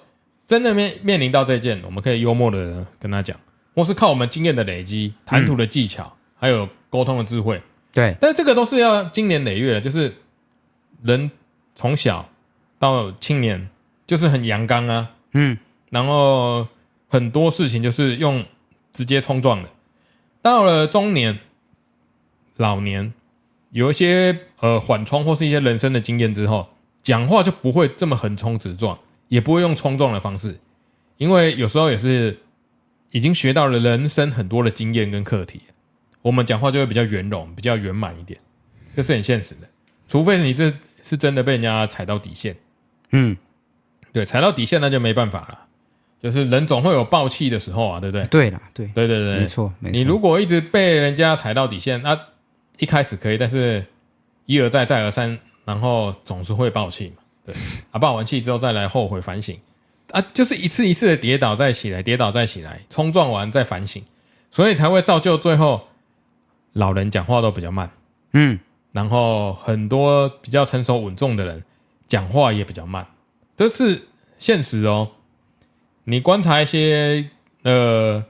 [0.47, 3.39] 真的面面临到这件，我们可以幽默的跟他讲，
[3.75, 7.61] 或是靠我们经验的累积、谈吐的技巧，还有沟通的智慧。
[7.95, 10.13] 对，但是这个都是要经年累月的，就是
[11.01, 11.31] 人
[11.75, 12.29] 从小
[12.77, 13.69] 到青年
[14.05, 15.57] 就是很阳刚啊，嗯，
[15.91, 16.67] 然后
[17.07, 18.43] 很多事情就是用
[18.91, 19.69] 直接冲撞的，
[20.41, 21.39] 到了中年、
[22.57, 23.13] 老年，
[23.71, 26.67] 有一些呃缓冲或是一些人生的经验之后，
[27.01, 30.59] 讲话就不会这么横冲直撞，也不会用冲撞的方式，
[31.15, 32.37] 因为有时候也是
[33.11, 35.61] 已经学到了人生很多的经验跟课题。
[36.25, 38.39] 我们讲话就会比较圆融，比较圆满一点，
[38.95, 39.69] 这是很现实的。
[40.07, 42.55] 除非你这是真的被人家踩到底线，
[43.11, 43.37] 嗯，
[44.11, 45.59] 对，踩到底线那就没办法了。
[46.19, 48.25] 就是人总会有爆气的时候啊，对不对？
[48.25, 49.93] 对啦，对，对对对，没错，没错。
[49.93, 52.19] 你如果一直被人家踩到底线，那
[52.79, 53.85] 一开始可以，但是
[54.47, 57.21] 一而再，再而三，然后总是会爆气嘛。
[57.45, 57.53] 对，
[57.91, 59.55] 啊，爆完气之后再来后悔反省，
[60.09, 64.01] 啊，就是一次一次的跌倒再起来，跌倒再起来，冲撞完再反省，
[64.49, 65.87] 所以才会造就最后。
[66.75, 67.89] 老人讲话都比较慢，
[68.33, 68.59] 嗯，
[68.91, 71.63] 然后很多比较成熟稳重的人
[72.05, 73.07] 讲话也比较慢，
[73.55, 74.01] 这是
[74.37, 75.11] 现实哦。
[76.03, 77.29] 你观察一些
[77.63, 78.25] 呃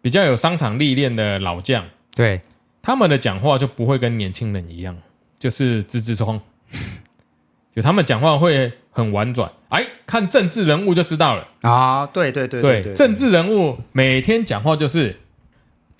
[0.00, 2.40] 比较有商场历练的老将，对，
[2.80, 4.96] 他们的讲话就不会跟年轻人一样，
[5.38, 6.40] 就是直直冲，
[7.76, 9.52] 就他们讲话会很婉转。
[9.68, 11.46] 哎，看政治人物就知道了。
[11.60, 15.14] 啊，对对对对，对，政治人物每天讲话就是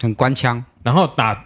[0.00, 1.44] 很官腔，然后打。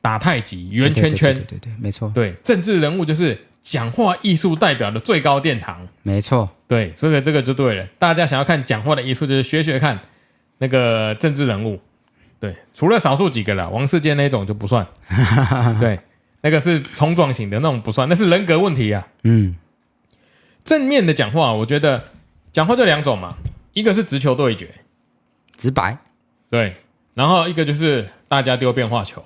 [0.00, 2.10] 打太极圆圈圈，对对对，没错。
[2.14, 6.48] 对，政治人物就是讲话艺术代表的最高殿堂，没错。
[6.66, 7.84] 对，所以这个就对了。
[7.98, 9.98] 大家想要看讲话的艺术，就是学学看
[10.58, 11.80] 那个政治人物。
[12.40, 14.86] 对，除了少数几个啦，王世坚那种就不算。
[15.80, 15.98] 对，
[16.42, 19.06] 那个是冲撞型的那种不算，那是人格问题啊。
[19.24, 19.56] 嗯，
[20.64, 22.04] 正面的讲话，我觉得
[22.52, 23.36] 讲话就两种嘛，
[23.72, 24.68] 一个是直球对决，
[25.56, 25.98] 直白。
[26.48, 26.74] 对，
[27.14, 29.24] 然后一个就是大家丢变化球。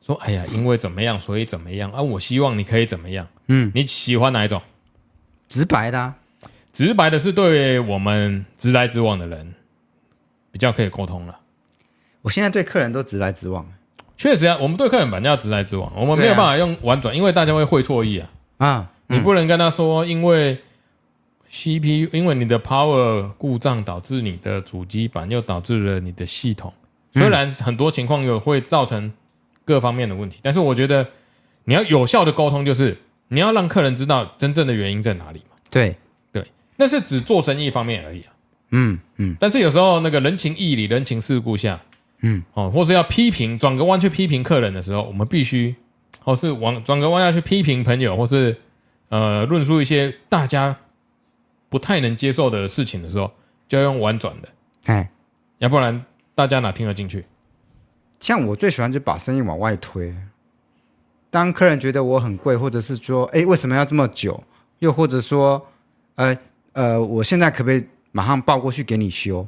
[0.00, 2.00] 说：“哎呀，因为怎么样，所以怎么样啊？
[2.00, 3.26] 我希望你可以怎么样？
[3.48, 4.62] 嗯，你喜欢哪一种？
[5.48, 6.14] 直白的啊，
[6.72, 9.54] 直白的是对我们直来直往的人
[10.52, 11.40] 比较可以沟通了。
[12.22, 13.66] 我现在对客人都直来直往，
[14.16, 18.30] 确实啊，我们对客人本来就要直来直往，我们没有办法用婉转，因为大家会会错意啊。
[18.58, 20.58] 啊，你不能跟他说，因为
[21.50, 26.72] CPU，因为你的 power 故障导致你的主机板，又导致了你的系统。
[27.12, 29.12] 虽然很多情况有会造成。”
[29.68, 31.06] 各方面的问题，但是我觉得
[31.64, 32.96] 你要有效的沟通，就是
[33.28, 35.56] 你要让客人知道真正的原因在哪里嘛。
[35.70, 35.94] 对
[36.32, 36.42] 对，
[36.76, 38.32] 那是只做生意方面而已啊。
[38.70, 39.36] 嗯嗯。
[39.38, 41.78] 但是有时候那个人情义理、人情世故下，
[42.20, 45.74] 嗯哦，或是要批评，转个弯去批评客人的时候，我们必须，
[46.24, 48.56] 或是往转个弯要去批评朋友，或是
[49.10, 50.74] 呃论述一些大家
[51.68, 53.30] 不太能接受的事情的时候，
[53.68, 54.48] 就要用婉转的，
[54.86, 55.10] 哎，
[55.58, 56.02] 要不然
[56.34, 57.26] 大家哪听得进去？
[58.20, 60.14] 像我最喜欢就把生意往外推，
[61.30, 64.42] 当客人觉得我很贵，或者是说，哎，为什么要这么久？
[64.80, 65.66] 又或者说，
[66.16, 66.36] 呃
[66.72, 69.46] 呃，我现在可不可以马上报过去给你修？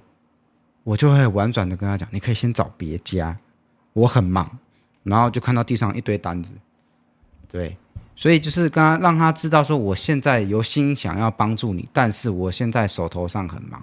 [0.85, 3.37] 我就会婉转的跟他讲，你可以先找别家，
[3.93, 4.59] 我很忙。
[5.03, 6.53] 然后就看到地上一堆单子，
[7.49, 7.75] 对，
[8.15, 13.83] 所以就是刚刚让他知道说，我现在有心想要帮助你，但是我现在手头上很忙。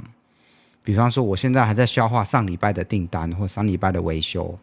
[0.84, 4.58] 比方说，我现在还在消化上礼拜的订单或上礼拜的维修。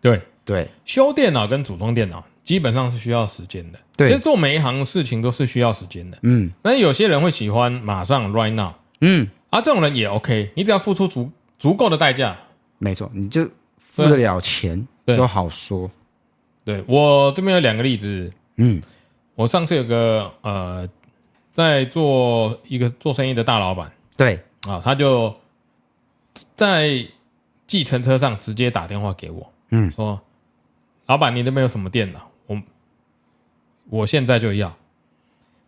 [0.00, 3.78] 对对，修电脑跟组装电脑基本上是需要时间的。
[3.96, 6.18] 对，其实做每一行事情都是需要时间的。
[6.22, 8.72] 嗯，但是有些人会喜欢马上 right now。
[9.00, 12.36] 嗯，啊，这种人也 OK，你只要付出足足够的代价，
[12.78, 15.90] 没错，你就付得了钱都好说。
[16.64, 18.32] 对，我这边有两个例子。
[18.56, 18.80] 嗯，
[19.34, 20.88] 我上次有个呃，
[21.52, 25.34] 在做一个做生意的大老板，对啊，他就
[26.56, 27.06] 在。
[27.66, 30.20] 计程车上直接打电话给我，嗯，说
[31.06, 32.30] 老板，你那边有什么电脑？
[32.46, 32.62] 我
[33.88, 34.76] 我现在就要。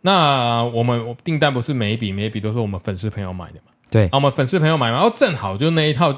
[0.00, 3.72] 那我们订单不是每一笔每一笔都是我们粉丝朋友买的嘛？
[3.90, 6.12] 对，啊，我们粉丝朋友买，然后正好就那一套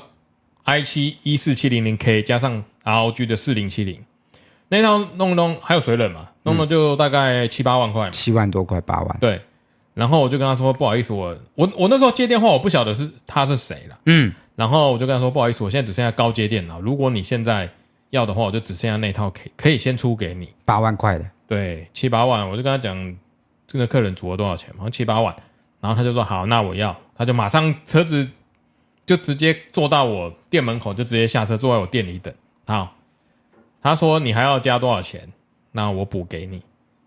[0.63, 4.03] i 七一四七零零 K 加上 ROG 的四零七零，
[4.69, 9.19] 那一套弄弄还有水冷嘛，弄弄就大概七八万块，七万多块八万。
[9.21, 9.39] 对，
[9.93, 17.69] 然后我就跟他说不好意思，我我我那时候接电话我不晓得是他是谁了，嗯，然后我就跟他说不好意思，我现在只剩下高阶电脑，如果你现在
[18.11, 23.17] 要的话，我就只剩下那套可以可以先出给你八万块的，对，七八万，我就跟他讲。
[23.67, 24.73] 这个客人足了多少钱？
[24.77, 25.35] 好像七八万，
[25.81, 28.29] 然后他就说好，那我要，他就马上车子
[29.05, 32.33] 就直接坐到我店门口，就直接下车坐在我店里等。
[32.67, 32.95] 好，
[33.83, 35.29] 他说你还要加多少钱？
[35.73, 36.63] 那我补给你。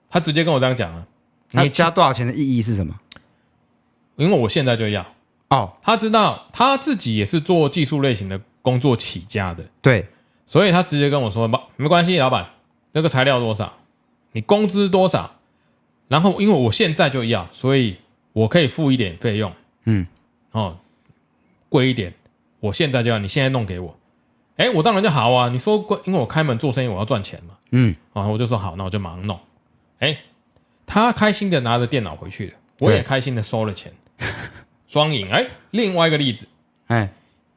[0.09, 1.07] 他直接跟我这样讲啊。
[1.51, 2.93] 你加多少钱的意义是什么？
[4.17, 5.05] 因为我现在就要
[5.49, 5.73] 哦。
[5.81, 10.07] 他知道他自己也是做技术类型的工作起家的，对，
[10.45, 12.49] 所以他直接跟我说：不，没关系，老板，
[12.91, 13.73] 这个材料多少？
[14.33, 15.35] 你工资多少？
[16.07, 17.97] 然后，因为我现在就要，所以
[18.31, 19.51] 我可以付一点费用，
[19.83, 20.07] 嗯，
[20.51, 20.77] 哦，
[21.69, 22.13] 贵一点，
[22.61, 23.97] 我现在就要，你现在弄给我，
[24.55, 25.49] 哎，我当然就好啊。
[25.49, 29.37] 你说贵，因为我开门做生意，我要赚钱嘛，嗯，啊，我就说好，那我就马上弄。
[29.99, 30.17] 哎，
[30.85, 33.91] 他开心的拿着电脑回去了，我也开心的收了钱，
[34.87, 35.29] 双赢。
[35.29, 36.47] 哎，另外一个例子，
[36.87, 37.09] 哎，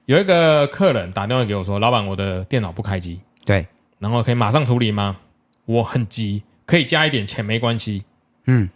[0.06, 3.66] 有一个客人打电话给我说，老板，我的电脑不开机，对，
[3.98, 5.18] 然后可以马上处理吗？
[5.66, 8.04] 我很急，可以加一点钱没关系。
[8.46, 8.68] 嗯，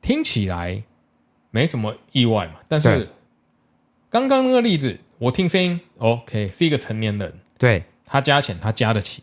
[0.00, 0.82] 听起来
[1.50, 3.10] 没什么意外嘛，但是
[4.08, 9.22] 刚刚那个例子，我听声音，OK，是一个成年人，对，他加钱他加得起，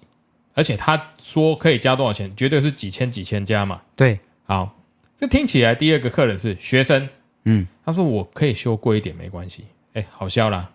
[0.54, 4.78] 而且他说可以加多少钱，绝对是几千几千加嘛，对，好，
[5.18, 7.10] 这听起来第二个客人是学生，
[7.46, 10.70] 嗯，他说我可以修贵一点没关系，哎，好笑啦，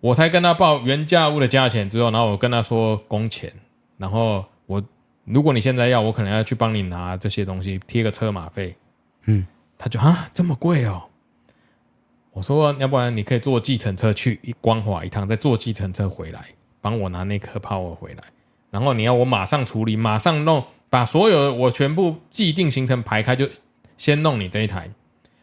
[0.00, 3.52] 我才跟他报原价物的价钱之后，然后我跟他说工钱，
[3.96, 4.82] 然后我。
[5.24, 8.74] 如果你现在要，我可能要去帮你拿这些东西，贴个车马费。
[9.26, 9.46] 嗯，
[9.78, 11.04] 他就啊，这么贵哦。
[12.32, 16.44] 我说，要不然你可以坐计程车去一光华一趟，再坐计程车回来，
[16.80, 18.24] 帮我拿那颗 power 回来。
[18.72, 23.48] 然后你要我马上处理，马上弄，把所有我全部既定行程排开，就
[23.96, 24.90] 先弄你这一台，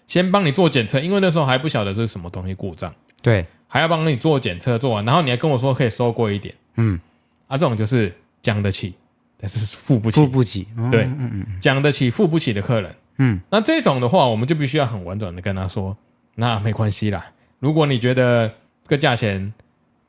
[0.09, 2.93] 先帮你做检测，因为那时候还不晓得这是什么东西故障。
[3.21, 6.53] 对，还要帮你做检测，做完，然后你还跟我说可以收贵一点。
[6.75, 6.99] 嗯，
[7.47, 8.93] 啊，这种就是讲得起。
[9.41, 15.95] 但是付不起，付不起，哦、对，嗯嗯，讲得起，付不起的客人，嗯，那这种的话，我们就必须要很婉转的跟他说，
[16.35, 17.25] 那没关系啦，
[17.59, 18.49] 如果你觉得
[18.83, 19.53] 这个价钱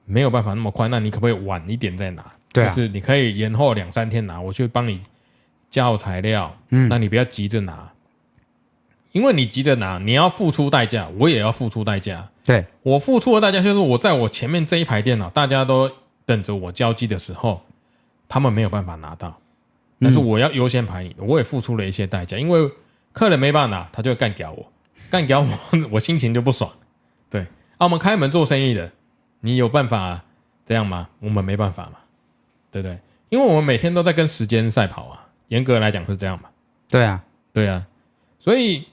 [0.04, 2.24] 没有办法那么快，那你可不可以晚一点再拿？
[2.52, 5.00] 对、啊，就是你可以延后两三天拿，我去帮你
[5.70, 7.88] 交材料，嗯，那你不要急着拿，
[9.12, 15.90] 因为你急着拿，你要付出代价，我也要付出代价，对，我付出的代价就是我在我前面这一排电脑，大家都
[16.24, 17.60] 等着我交机的时候。
[18.32, 19.36] 他们没有办法拿到，
[19.98, 22.70] 但是我要优先排你，我也付出了一些代价，因为
[23.12, 24.64] 客人没办法拿，他就会干掉我，
[25.10, 25.48] 干掉我，
[25.90, 26.70] 我心情就不爽。
[27.28, 27.40] 对，
[27.76, 28.92] 啊，我们开门做生意的，
[29.40, 30.22] 你有办法
[30.64, 31.08] 这样吗？
[31.18, 31.94] 我们没办法嘛，
[32.70, 32.96] 对不对？
[33.30, 36.48] 因为我们每天都在跟时间赛跑啊，严格来讲是这样嘛。
[36.88, 37.20] 对啊，
[37.52, 37.84] 对啊，
[38.38, 38.86] 所以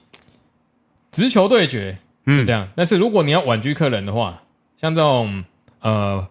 [1.10, 2.68] 直球对决是这样。
[2.74, 4.42] 但是如果你要婉拒客人的话，
[4.76, 5.44] 像这种
[5.80, 6.26] 呃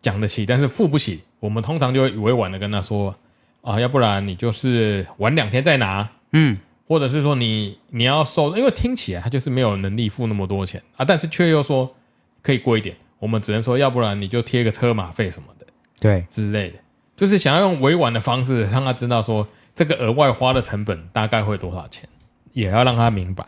[0.00, 1.22] 讲得起，但是付不起。
[1.40, 3.14] 我们通常就会委婉的跟他说
[3.62, 11.94] 啊，要不然你就是晚两天再拿，嗯，或者是说你你要收，因为听起来他就是没有能力付那么多钱啊，但是却又说
[12.42, 15.66] 可以贵一点，我们只能说要不然你就贴个车马费什么的，
[16.00, 16.78] 对之类的，
[17.14, 22.08] 就是想要用委婉的方式让他知道说这个额外花的成本大概会多少钱，
[22.52, 23.44] 也要让他明白。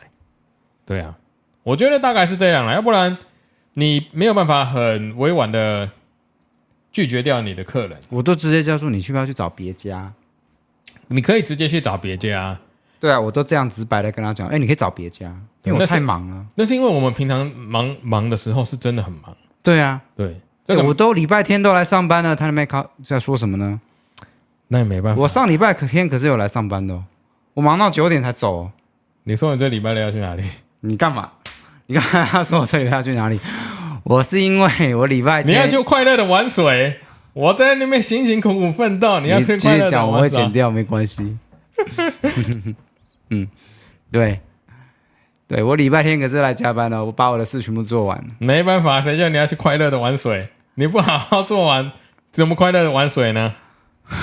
[0.90, 1.14] 对啊，
[1.62, 3.16] 我觉得大概是这样了，要不然
[3.74, 5.88] 你没有办法很委婉的。
[6.92, 10.12] 拒绝掉你的客人，我都直接叫说你去不要去找别家，
[11.06, 12.58] 你可以直接去找别家。
[12.98, 15.26] 对啊，我都这样直白的跟他讲，哎，你可以找别家，
[15.62, 16.44] 因为我太忙了。
[16.56, 19.36] 那是因为我们平常忙忙的时候是真的很忙。
[19.62, 23.80] 对啊，对，这个我都礼拜天都来上班了，他没考在说什么呢？
[24.66, 25.22] 那也没办法。
[25.22, 27.04] 我上礼拜天可是有来上班的，哦
[27.54, 28.68] 我忙到九点才走。
[29.22, 30.42] 你说你这礼拜六要去哪里？
[30.80, 31.30] 你干嘛？
[31.86, 32.24] 你干嘛？
[32.30, 33.38] 他说我这礼拜要去哪里？
[34.04, 37.00] 我是因为我礼拜天你要就快乐的玩水，
[37.32, 40.08] 我在那边辛辛苦苦奋斗，你要快乐的玩。
[40.08, 41.36] 我会剪掉，没关系。
[43.30, 43.46] 嗯，
[44.10, 44.40] 对，
[45.46, 48.22] 对我礼拜天可是来加班的，我把我的事全部做完。
[48.38, 50.48] 没办法，谁叫你要去快乐的玩水？
[50.74, 51.92] 你不好好做完，
[52.32, 53.54] 怎么快乐的玩水呢？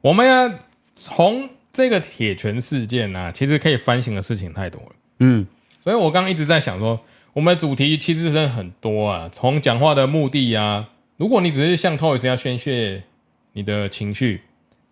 [0.00, 0.50] 我们要
[0.94, 4.92] 从这个铁拳事件呢、啊，其实可以反省的事情太多了。
[5.20, 5.46] 嗯，
[5.82, 7.00] 所以我刚刚一直在想说。
[7.32, 13.04] 我们的主题其实真的很多啊，从讲话的目的啊，如果你只是像 Toys 要宣泄
[13.52, 14.42] 你的情绪，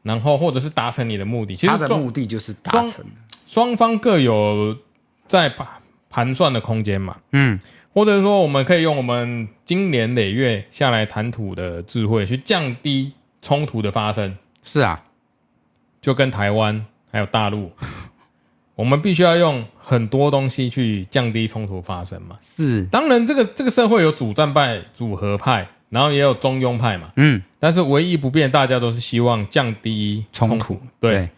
[0.05, 3.07] 然后或者是达成你的目的，其实他的目的就是达成双
[3.45, 4.79] 双方各有
[5.27, 5.67] 在盘
[6.09, 7.17] 盘算的空间嘛。
[7.33, 7.59] 嗯，
[7.93, 13.13] 或者说我们可以用我们经年累月下来谈吐的智慧去降低
[13.43, 14.39] 冲突的发生。
[14.63, 15.03] 是啊，
[16.01, 17.71] 就跟台湾还有大陆，
[18.75, 22.39] 我们必须要用很多东西去降低冲突发生嘛。
[22.41, 25.69] 是，当然这个这个社会有主战派、主和派。
[25.91, 31.29] 然后也有中庸派嘛，嗯，但是唯一不变，大家都是希望降低冲突，冲突对，对，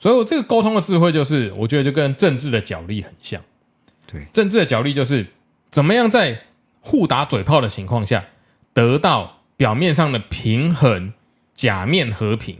[0.00, 3.40] 所以我这个沟通的智慧，就是我觉得就跟政治的角力很像，
[4.10, 5.24] 对，政治的角力就是
[5.70, 6.36] 怎么样在
[6.80, 8.24] 互打嘴炮的情况下，
[8.74, 11.12] 得到表面上的平衡，
[11.54, 12.58] 假面和平，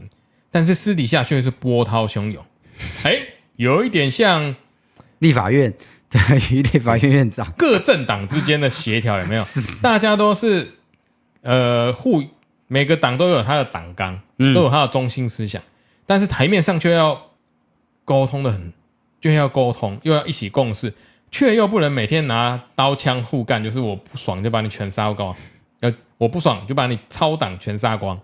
[0.51, 2.45] 但是私底下却是波涛汹涌，
[3.03, 3.17] 哎，
[3.55, 4.55] 有一点像
[5.19, 5.73] 立法院
[6.09, 6.19] 对，
[6.61, 9.43] 立法院院长各政党之间的协调有没有？
[9.81, 10.73] 大家都是。
[11.43, 12.23] 呃，互
[12.67, 15.65] 每个党都有他的党纲，都有他的中心思想，嗯、
[16.05, 17.19] 但是台面上却要
[18.05, 18.71] 沟通的很，
[19.19, 20.93] 就要沟通，又要一起共事，
[21.31, 25.35] 却又不能每天拿刀枪互干，就是我不爽就把你全杀光，
[25.79, 28.15] 呃，我不爽就把你超党全杀光，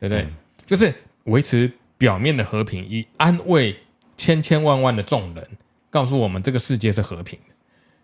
[0.00, 0.22] 对不对？
[0.22, 0.34] 嗯、
[0.66, 0.92] 就是
[1.24, 3.76] 维持表面的和平，以安慰
[4.16, 5.46] 千千万万的众人，
[5.90, 7.54] 告诉我们这个世界是和平的，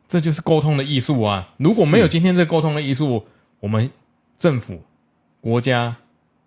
[0.09, 1.55] 这就是沟通的艺术啊！
[1.57, 3.27] 如果没有今天这沟通的艺术，
[3.61, 3.91] 我们。
[4.41, 4.83] 政府、
[5.43, 5.95] 国家，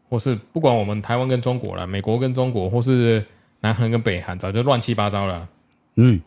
[0.10, 3.24] 或是不管我们台湾跟中国了，美国跟中国，或是
[3.60, 5.48] 南韩跟北韩，早就乱七八糟了。
[5.94, 6.20] 嗯，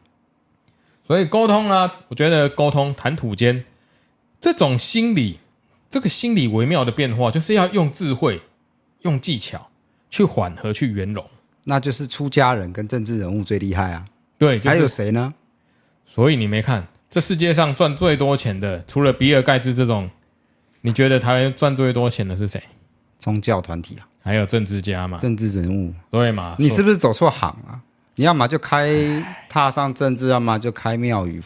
[1.05, 3.65] 所以沟通啊，我觉得沟通谈吐间
[4.41, 5.41] 这种心理，
[5.91, 8.41] 这个心理微妙的变化，就是要用智慧、
[9.01, 9.69] 用技巧
[10.17, 11.25] 去缓和、去圆融。
[11.65, 14.05] 那就是出家人跟政治人物最厉害啊。
[14.39, 15.35] 对，就是、还有谁呢？
[16.07, 20.09] 所以你没看，这世界上赚最多钱的，除了比尔盖茨这种。
[20.83, 22.63] 你觉得台湾赚最多钱的是谁？
[23.19, 25.19] 宗教团体啊，还有政治家嘛？
[25.19, 26.55] 政治人物对嘛？
[26.61, 27.81] 你是不是走错行啊？
[28.15, 28.89] 你要么就开
[29.49, 31.43] 踏上政治，要么就开庙宇。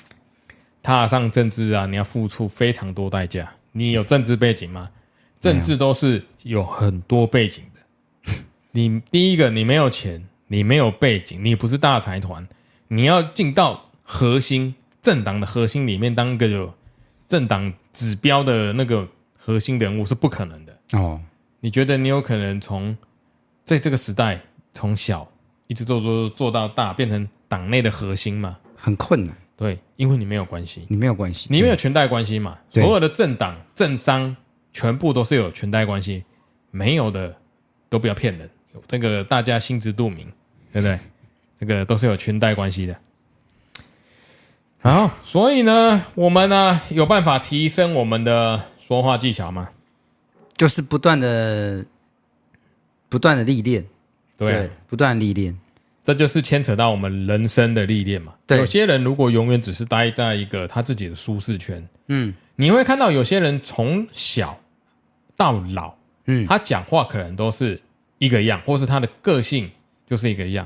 [0.82, 3.50] 踏上政治啊，你要付出非常多代价。
[3.72, 4.90] 你有政治背景吗？
[5.40, 7.69] 政治都是有很多背景的。
[8.72, 12.48] 你第一个，你没有钱，你没有背景，你不是大财团，
[12.88, 16.74] 你要进到核心政党的核心里面当一个有
[17.28, 19.08] 政党指标的那个。
[19.42, 21.18] 核心人物是不可能的哦。
[21.60, 22.96] 你觉得你有可能从
[23.64, 24.38] 在这个时代
[24.74, 25.26] 从小
[25.66, 28.58] 一直做做做到大，变成党内的核心吗？
[28.76, 29.34] 很困难。
[29.56, 32.58] 对，因为你没有关系，你没有关系，你没有裙带关系嘛。
[32.68, 34.36] 所有的政党、政商
[34.74, 36.22] 全部都是有裙带关系，
[36.70, 37.34] 没有的
[37.88, 38.48] 都不要骗人。
[38.86, 40.26] 这个大家心知肚明，
[40.72, 40.98] 对不对？
[41.60, 42.96] 这个都是有裙带关系的。
[44.80, 48.62] 好，所以呢，我们呢有办法提升我们的。
[48.90, 49.68] 说话技巧吗？
[50.56, 51.86] 就是不断的、
[53.08, 53.86] 不断的历练，
[54.36, 55.56] 对，对，不断历练，
[56.02, 58.34] 这就是牵扯到我们人生的历练嘛。
[58.48, 64.58] 对，有些人如果永远只是待在一个他自己的舒适圈，嗯，你会看到有些人从小
[65.36, 65.94] 到老，
[66.24, 67.80] 嗯，他讲话可能都是
[68.20, 69.68] 一个样，或是他的个性
[70.08, 70.64] 就是一个样，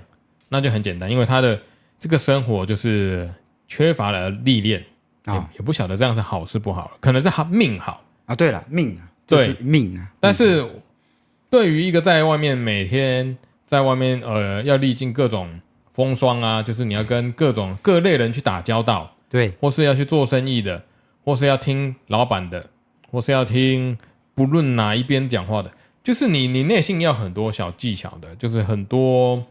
[0.50, 1.58] 那就很简单，因为他的
[1.98, 3.32] 这个生活就是
[3.66, 4.84] 缺乏了历练，
[5.24, 8.02] 啊、哦，也不晓得这样是好是不好，可能是他命好。
[8.26, 10.10] 啊，对了，命啊，对命啊。
[10.18, 10.66] 但是，
[11.50, 13.36] 对于一个在外面每天
[13.66, 15.60] 在外面呃要历经各种
[15.92, 20.82] 风霜啊，就是你要跟各种各类人去打交道，对，或是要去做生意的，
[21.22, 22.70] 或是要听老板的，
[23.10, 23.98] 或是要听
[24.34, 25.70] 不论哪一边讲话的，
[26.04, 29.44] 就是你你内心要很多小技巧的，就是很多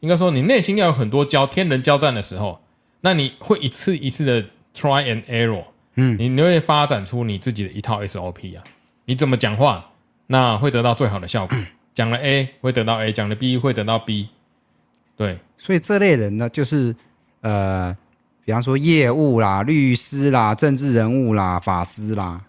[0.00, 2.60] 应该说你内心要有很多交天人交战的时候，
[3.00, 4.42] 那你会一次一次的
[4.74, 5.64] try and error。
[5.94, 8.64] 嗯，你你会发展出你自己的一套 SOP 啊？
[9.04, 9.92] 你怎么讲话，
[10.26, 11.56] 那会得到最好的效果。
[11.94, 14.30] 讲了 A 会得到 A，讲了 B 会得到 B。
[15.16, 16.96] 对，所以这类人呢，就是
[17.40, 17.96] 呃，
[18.44, 22.40] 比方说业务啦、律师啦、政治人物啦、法师啦，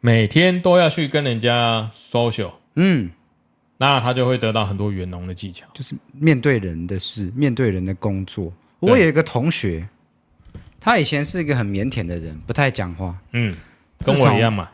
[0.00, 2.52] 每天都要去跟人家 social。
[2.74, 3.10] 嗯，
[3.78, 8.52] 那他就会得到很多圆融的技巧，就是面对人的事，面对人的工作。
[8.80, 9.88] 我有一个同学。
[10.82, 13.14] 他以前是一个很腼腆的人，不太讲话。
[13.32, 13.54] 嗯，
[13.98, 14.70] 跟我一样嘛。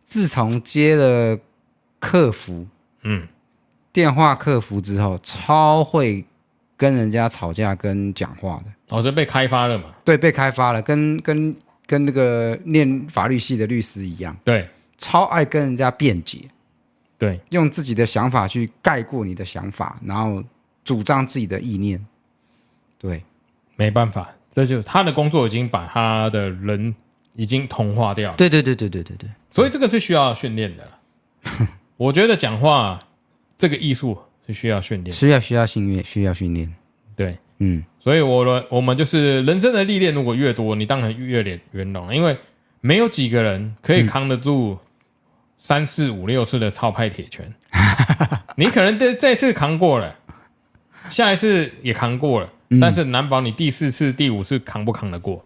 [0.00, 1.38] 自从接了
[1.98, 2.66] 客服，
[3.02, 3.28] 嗯，
[3.92, 6.24] 电话客服之后，超会
[6.78, 8.72] 跟人家吵架跟讲话的。
[8.88, 9.94] 哦，这被开发了嘛？
[10.02, 11.54] 对，被开发了，跟跟
[11.90, 14.36] 跟那个念法律系的律师一样。
[14.44, 16.42] 对，超爱跟人家辩解。
[17.18, 20.40] 对，用自己的想法去盖过你的想法，然后
[20.84, 22.06] 主张自己的意念。
[22.96, 23.24] 对，
[23.74, 24.30] 没办法。
[24.52, 26.94] 这就是他的工作，已经把他的人
[27.34, 28.36] 已经同化掉了。
[28.36, 29.28] 对对对对对对对。
[29.50, 30.88] 所以这个是需要训练的。
[31.96, 33.00] 我觉得讲话
[33.58, 34.16] 这个艺术
[34.46, 36.72] 是需要训练，需要需要训练，需要训练。
[37.60, 37.84] 对，嗯。
[38.00, 42.36] 所以我的我们就是人生的历练，如果越多，你当然越脸圆融，因为
[42.80, 44.78] 没有几个人可以扛得住
[45.58, 47.54] 三四五六次的超派铁拳。
[48.56, 50.16] 你可能这这次扛过了，
[51.10, 52.50] 下一次也扛过了，
[52.80, 55.44] 但是难保你第四次、第五次扛不扛得过，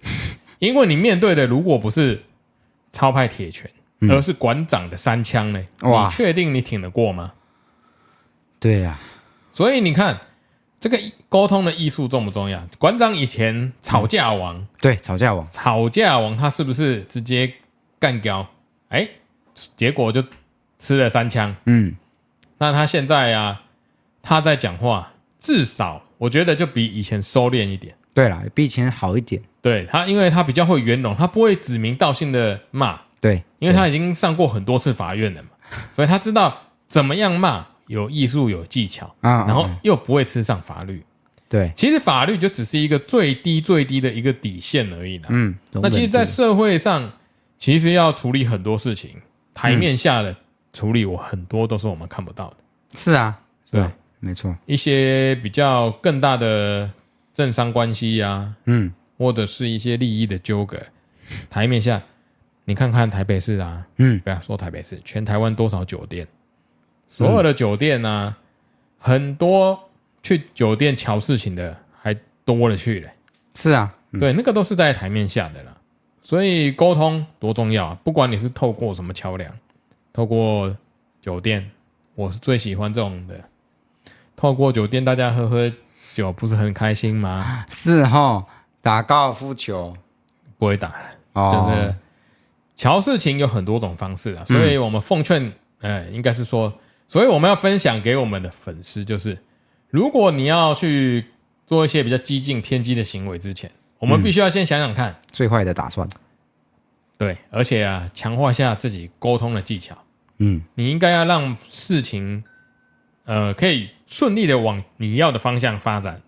[0.60, 2.22] 因为你面对的如果不是
[2.92, 3.68] 超派铁拳，
[4.08, 5.60] 而是馆长的三枪呢？
[5.80, 7.32] 你确定你挺得过吗？
[8.60, 9.00] 对呀、啊，
[9.52, 10.18] 所以你看
[10.84, 12.62] 这个沟通的艺术重不重要？
[12.78, 17.50] 馆长以前吵架王，嗯、对，吵架王，吵架王，他是不是直接
[17.98, 18.46] 干掉？
[18.90, 19.08] 哎，
[19.78, 20.22] 结果就
[20.78, 21.96] 吃了三枪，嗯。
[22.58, 23.62] 那他现在啊，
[24.20, 27.96] 他在讲话，至少我觉得就比以前收敛一点。
[28.12, 29.40] 对啦，比以前好一点。
[29.62, 33.00] 对他，因为他比较会圆融，他不会指名道姓的骂。
[33.22, 35.48] 对，因为他已经上过很多次法院了嘛，
[35.96, 36.54] 所以他知道
[36.86, 41.02] 怎么样骂有艺术有技巧啊，然后又不会吃上法律。
[41.48, 45.26] 对，其实法律就只是一个最低最低的一个底线而已啦。
[45.30, 47.12] 嗯，那其实，在社会上，
[47.58, 49.10] 其实要处理很多事情，
[49.52, 50.34] 台面下的。
[50.72, 52.56] 处理我很多都是我们看不到的，
[52.96, 53.38] 是啊，
[53.70, 56.90] 对，是没错，一些比较更大的
[57.32, 60.76] 政商关系呀、啊，嗯，或者是一些利益的纠葛，
[61.48, 62.02] 台面下，
[62.64, 66.26] 你看看台北市啊，嗯，不要说台北市，全台湾多少酒店，
[67.08, 68.38] 所有的酒店呢、啊，
[68.98, 69.90] 很多
[70.22, 73.10] 去酒店瞧事情的还多了去了，
[73.54, 75.76] 是啊，对，那个都是在台面下的啦，
[76.22, 79.52] 所以沟通多重要啊，不管你是透过什么桥梁。
[80.12, 80.76] 透过
[81.20, 81.68] 酒店，
[82.14, 83.34] 我是最喜欢这种的。
[84.36, 85.72] 透过酒店，大家喝喝
[86.14, 87.66] 酒，不是很开心吗？
[87.68, 88.46] 是哈，
[88.80, 89.92] 打高尔夫球
[90.56, 90.96] 不会打了，
[91.32, 91.96] 哦、就是
[92.76, 94.44] 乔事情有很多种方式啊。
[94.44, 96.72] 所以我们奉劝，呃，应该是说，
[97.06, 99.38] 所以我们要分享给我们的粉丝，就是
[99.90, 101.26] 如果你要去
[101.66, 106.08] 做一些比较激进偏激的行为之前，我们必须要先想想看、嗯、最坏的打算。
[107.16, 109.96] 对，而且啊，强化下自己沟通的技巧。
[110.38, 112.42] 嗯，你应该要让事情，
[113.24, 116.20] 呃，可以顺利的往你要的方向发展，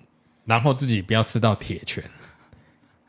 [0.45, 2.05] 然后自己不要吃到铁拳。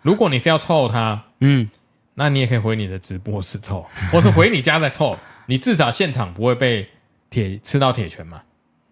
[0.02, 1.70] 如果你是要凑他，嗯，
[2.16, 5.16] 那你也可以回你的直播室凑，或是回你家再凑，
[5.46, 6.90] 你至少现场不会被
[7.30, 8.44] 铁吃到铁拳嘛。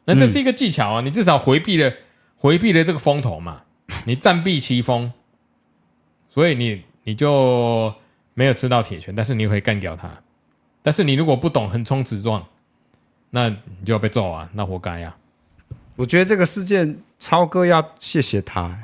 [0.06, 1.92] 那这是一个技巧啊，你至少回避了
[2.38, 3.64] 回避了这个风头嘛，
[4.06, 5.12] 你暂避其锋，
[6.30, 7.94] 所以你你就
[8.34, 10.12] 没有吃到铁拳，但是你可以干掉他。
[10.84, 12.46] 但是你如果不懂横冲直撞，
[13.32, 14.48] 那你就要被揍啊！
[14.54, 15.16] 那活该呀！
[15.96, 18.78] 我觉得这个事件，超哥要谢谢他。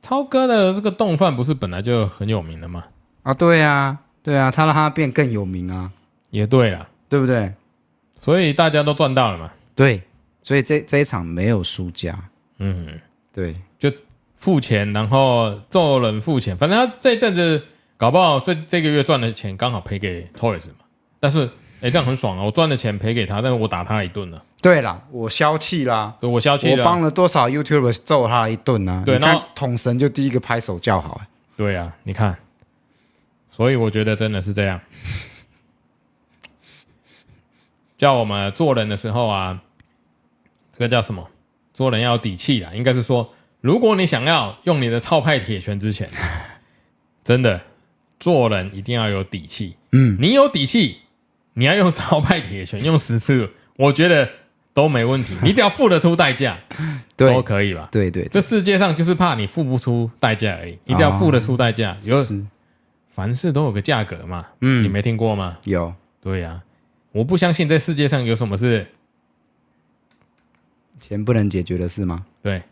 [0.00, 2.84] 超哥的这个动犯不是本来就很有名的吗？
[3.24, 5.90] 啊，对啊，对啊，他让他变更有名啊，
[6.30, 7.52] 也对了，对不对？
[8.18, 9.50] 所以大家都赚到了嘛。
[9.74, 10.02] 对，
[10.42, 12.18] 所以这这一场没有输家。
[12.58, 13.00] 嗯，
[13.32, 13.90] 对，就
[14.36, 17.64] 付钱，然后揍人付钱，反正他这阵子
[17.96, 20.84] 搞不好这这个月赚的钱刚好赔给 Toys 嘛。
[21.20, 21.48] 但是，
[21.80, 22.44] 哎，这样很爽啊！
[22.44, 24.42] 我赚的钱赔给他，但是我打他一顿了。
[24.60, 26.16] 对啦，我消气啦。
[26.20, 26.82] 对，我消气了。
[26.82, 29.04] 我帮了多少 YouTuber 揍他一顿啊？
[29.06, 31.20] 对，然后统神就第一个拍手叫好。
[31.56, 32.36] 对啊，你看，
[33.50, 34.80] 所以我觉得真的是这样。
[37.98, 39.60] 叫我们做人的时候啊，
[40.72, 41.28] 这个叫什么？
[41.74, 42.72] 做人要有底气啊。
[42.72, 46.08] 应该是说，如果你想要用你的超派铁拳之前，
[47.22, 47.60] 真的
[48.18, 49.76] 做人一定要有底气。
[49.92, 51.00] 嗯，你有底气。
[51.54, 54.30] 你要用超派铁拳用十次，我觉得
[54.72, 55.36] 都没问题。
[55.42, 56.56] 你只要付得出代价，
[57.16, 57.88] 都可以吧？
[57.90, 60.78] 对对，对，这世界上就是怕你付不出代价而已。
[60.84, 62.16] 你只要付得出代价，有
[63.08, 64.46] 凡事都有个价格嘛。
[64.60, 65.58] 嗯，你没听过吗？
[65.64, 65.92] 有。
[66.20, 66.62] 对呀，
[67.12, 68.86] 我不相信这世界上有什么是
[71.00, 72.26] 钱不能解决的事吗？
[72.42, 72.62] 对，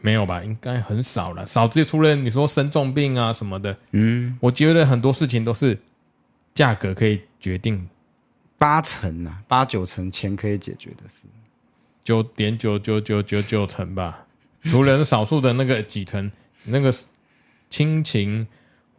[0.00, 0.42] 没有吧？
[0.44, 1.46] 应该很少了。
[1.46, 3.76] 少之除了你说生重病啊什么的。
[3.92, 5.78] 嗯，我觉得很多事情都是
[6.54, 7.88] 价格可以决定。
[8.58, 11.22] 八成啊，八九成钱可以解决的事，
[12.04, 14.24] 九点九九九九九成吧。
[14.62, 16.30] 除了少数的那个几成，
[16.62, 16.94] 那个
[17.68, 18.46] 亲情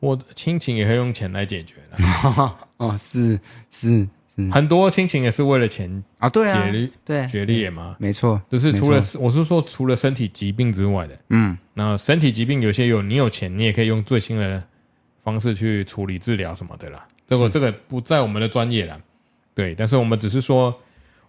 [0.01, 1.97] 或亲情也可以用钱来解决的。
[2.75, 3.39] 哦，是
[3.71, 4.07] 是是，
[4.51, 6.71] 很多亲情也是为了钱啊，对啊，
[7.05, 8.41] 对决裂嘛，没错。
[8.49, 14.63] 就是除了我是说，除了身体疾病之外的，嗯，那身体疾病有些有你有钱，你也可以用最新的
[15.23, 17.07] 方式去处理治疗什么的啦。
[17.27, 18.99] 这个这个不在我们的专业啦。
[19.53, 20.75] 对，但是我们只是说，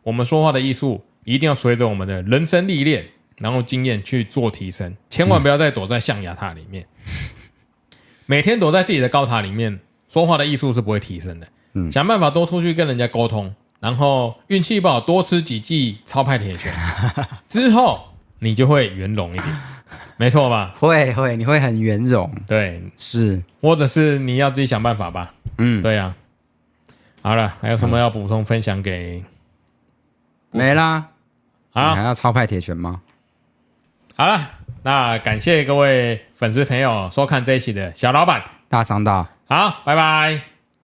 [0.02, 3.04] 我们说话的艺术一定要随着我们的人生历练，
[3.36, 6.86] 然后经验去做提升，千万不要再躲在象牙塔里面，
[8.24, 9.78] 每天躲在自己的高塔里面
[10.08, 11.46] 说话的艺术是不会提升的。
[11.74, 16.72] 嗯，想办法多出去跟人家沟通，然后运气不好多吃几剂超派铁拳，
[17.48, 18.00] 之后
[18.38, 19.60] 你就会圆融一点，
[20.16, 20.74] 没错吧？
[20.78, 22.32] 会会，你会很圆融。
[22.46, 25.34] 对，是，或者是你要自己想办法吧。
[25.58, 26.16] 嗯，对呀、啊。
[27.22, 29.24] 好了，还有什么要补充分享给？
[30.50, 31.08] 没啦。
[31.72, 33.00] 好，还要超派铁拳吗？
[34.16, 34.50] 好了，
[34.84, 39.26] 那感谢各位粉丝朋友收看这一期的小老板大商道。
[39.48, 40.53] 好，拜拜。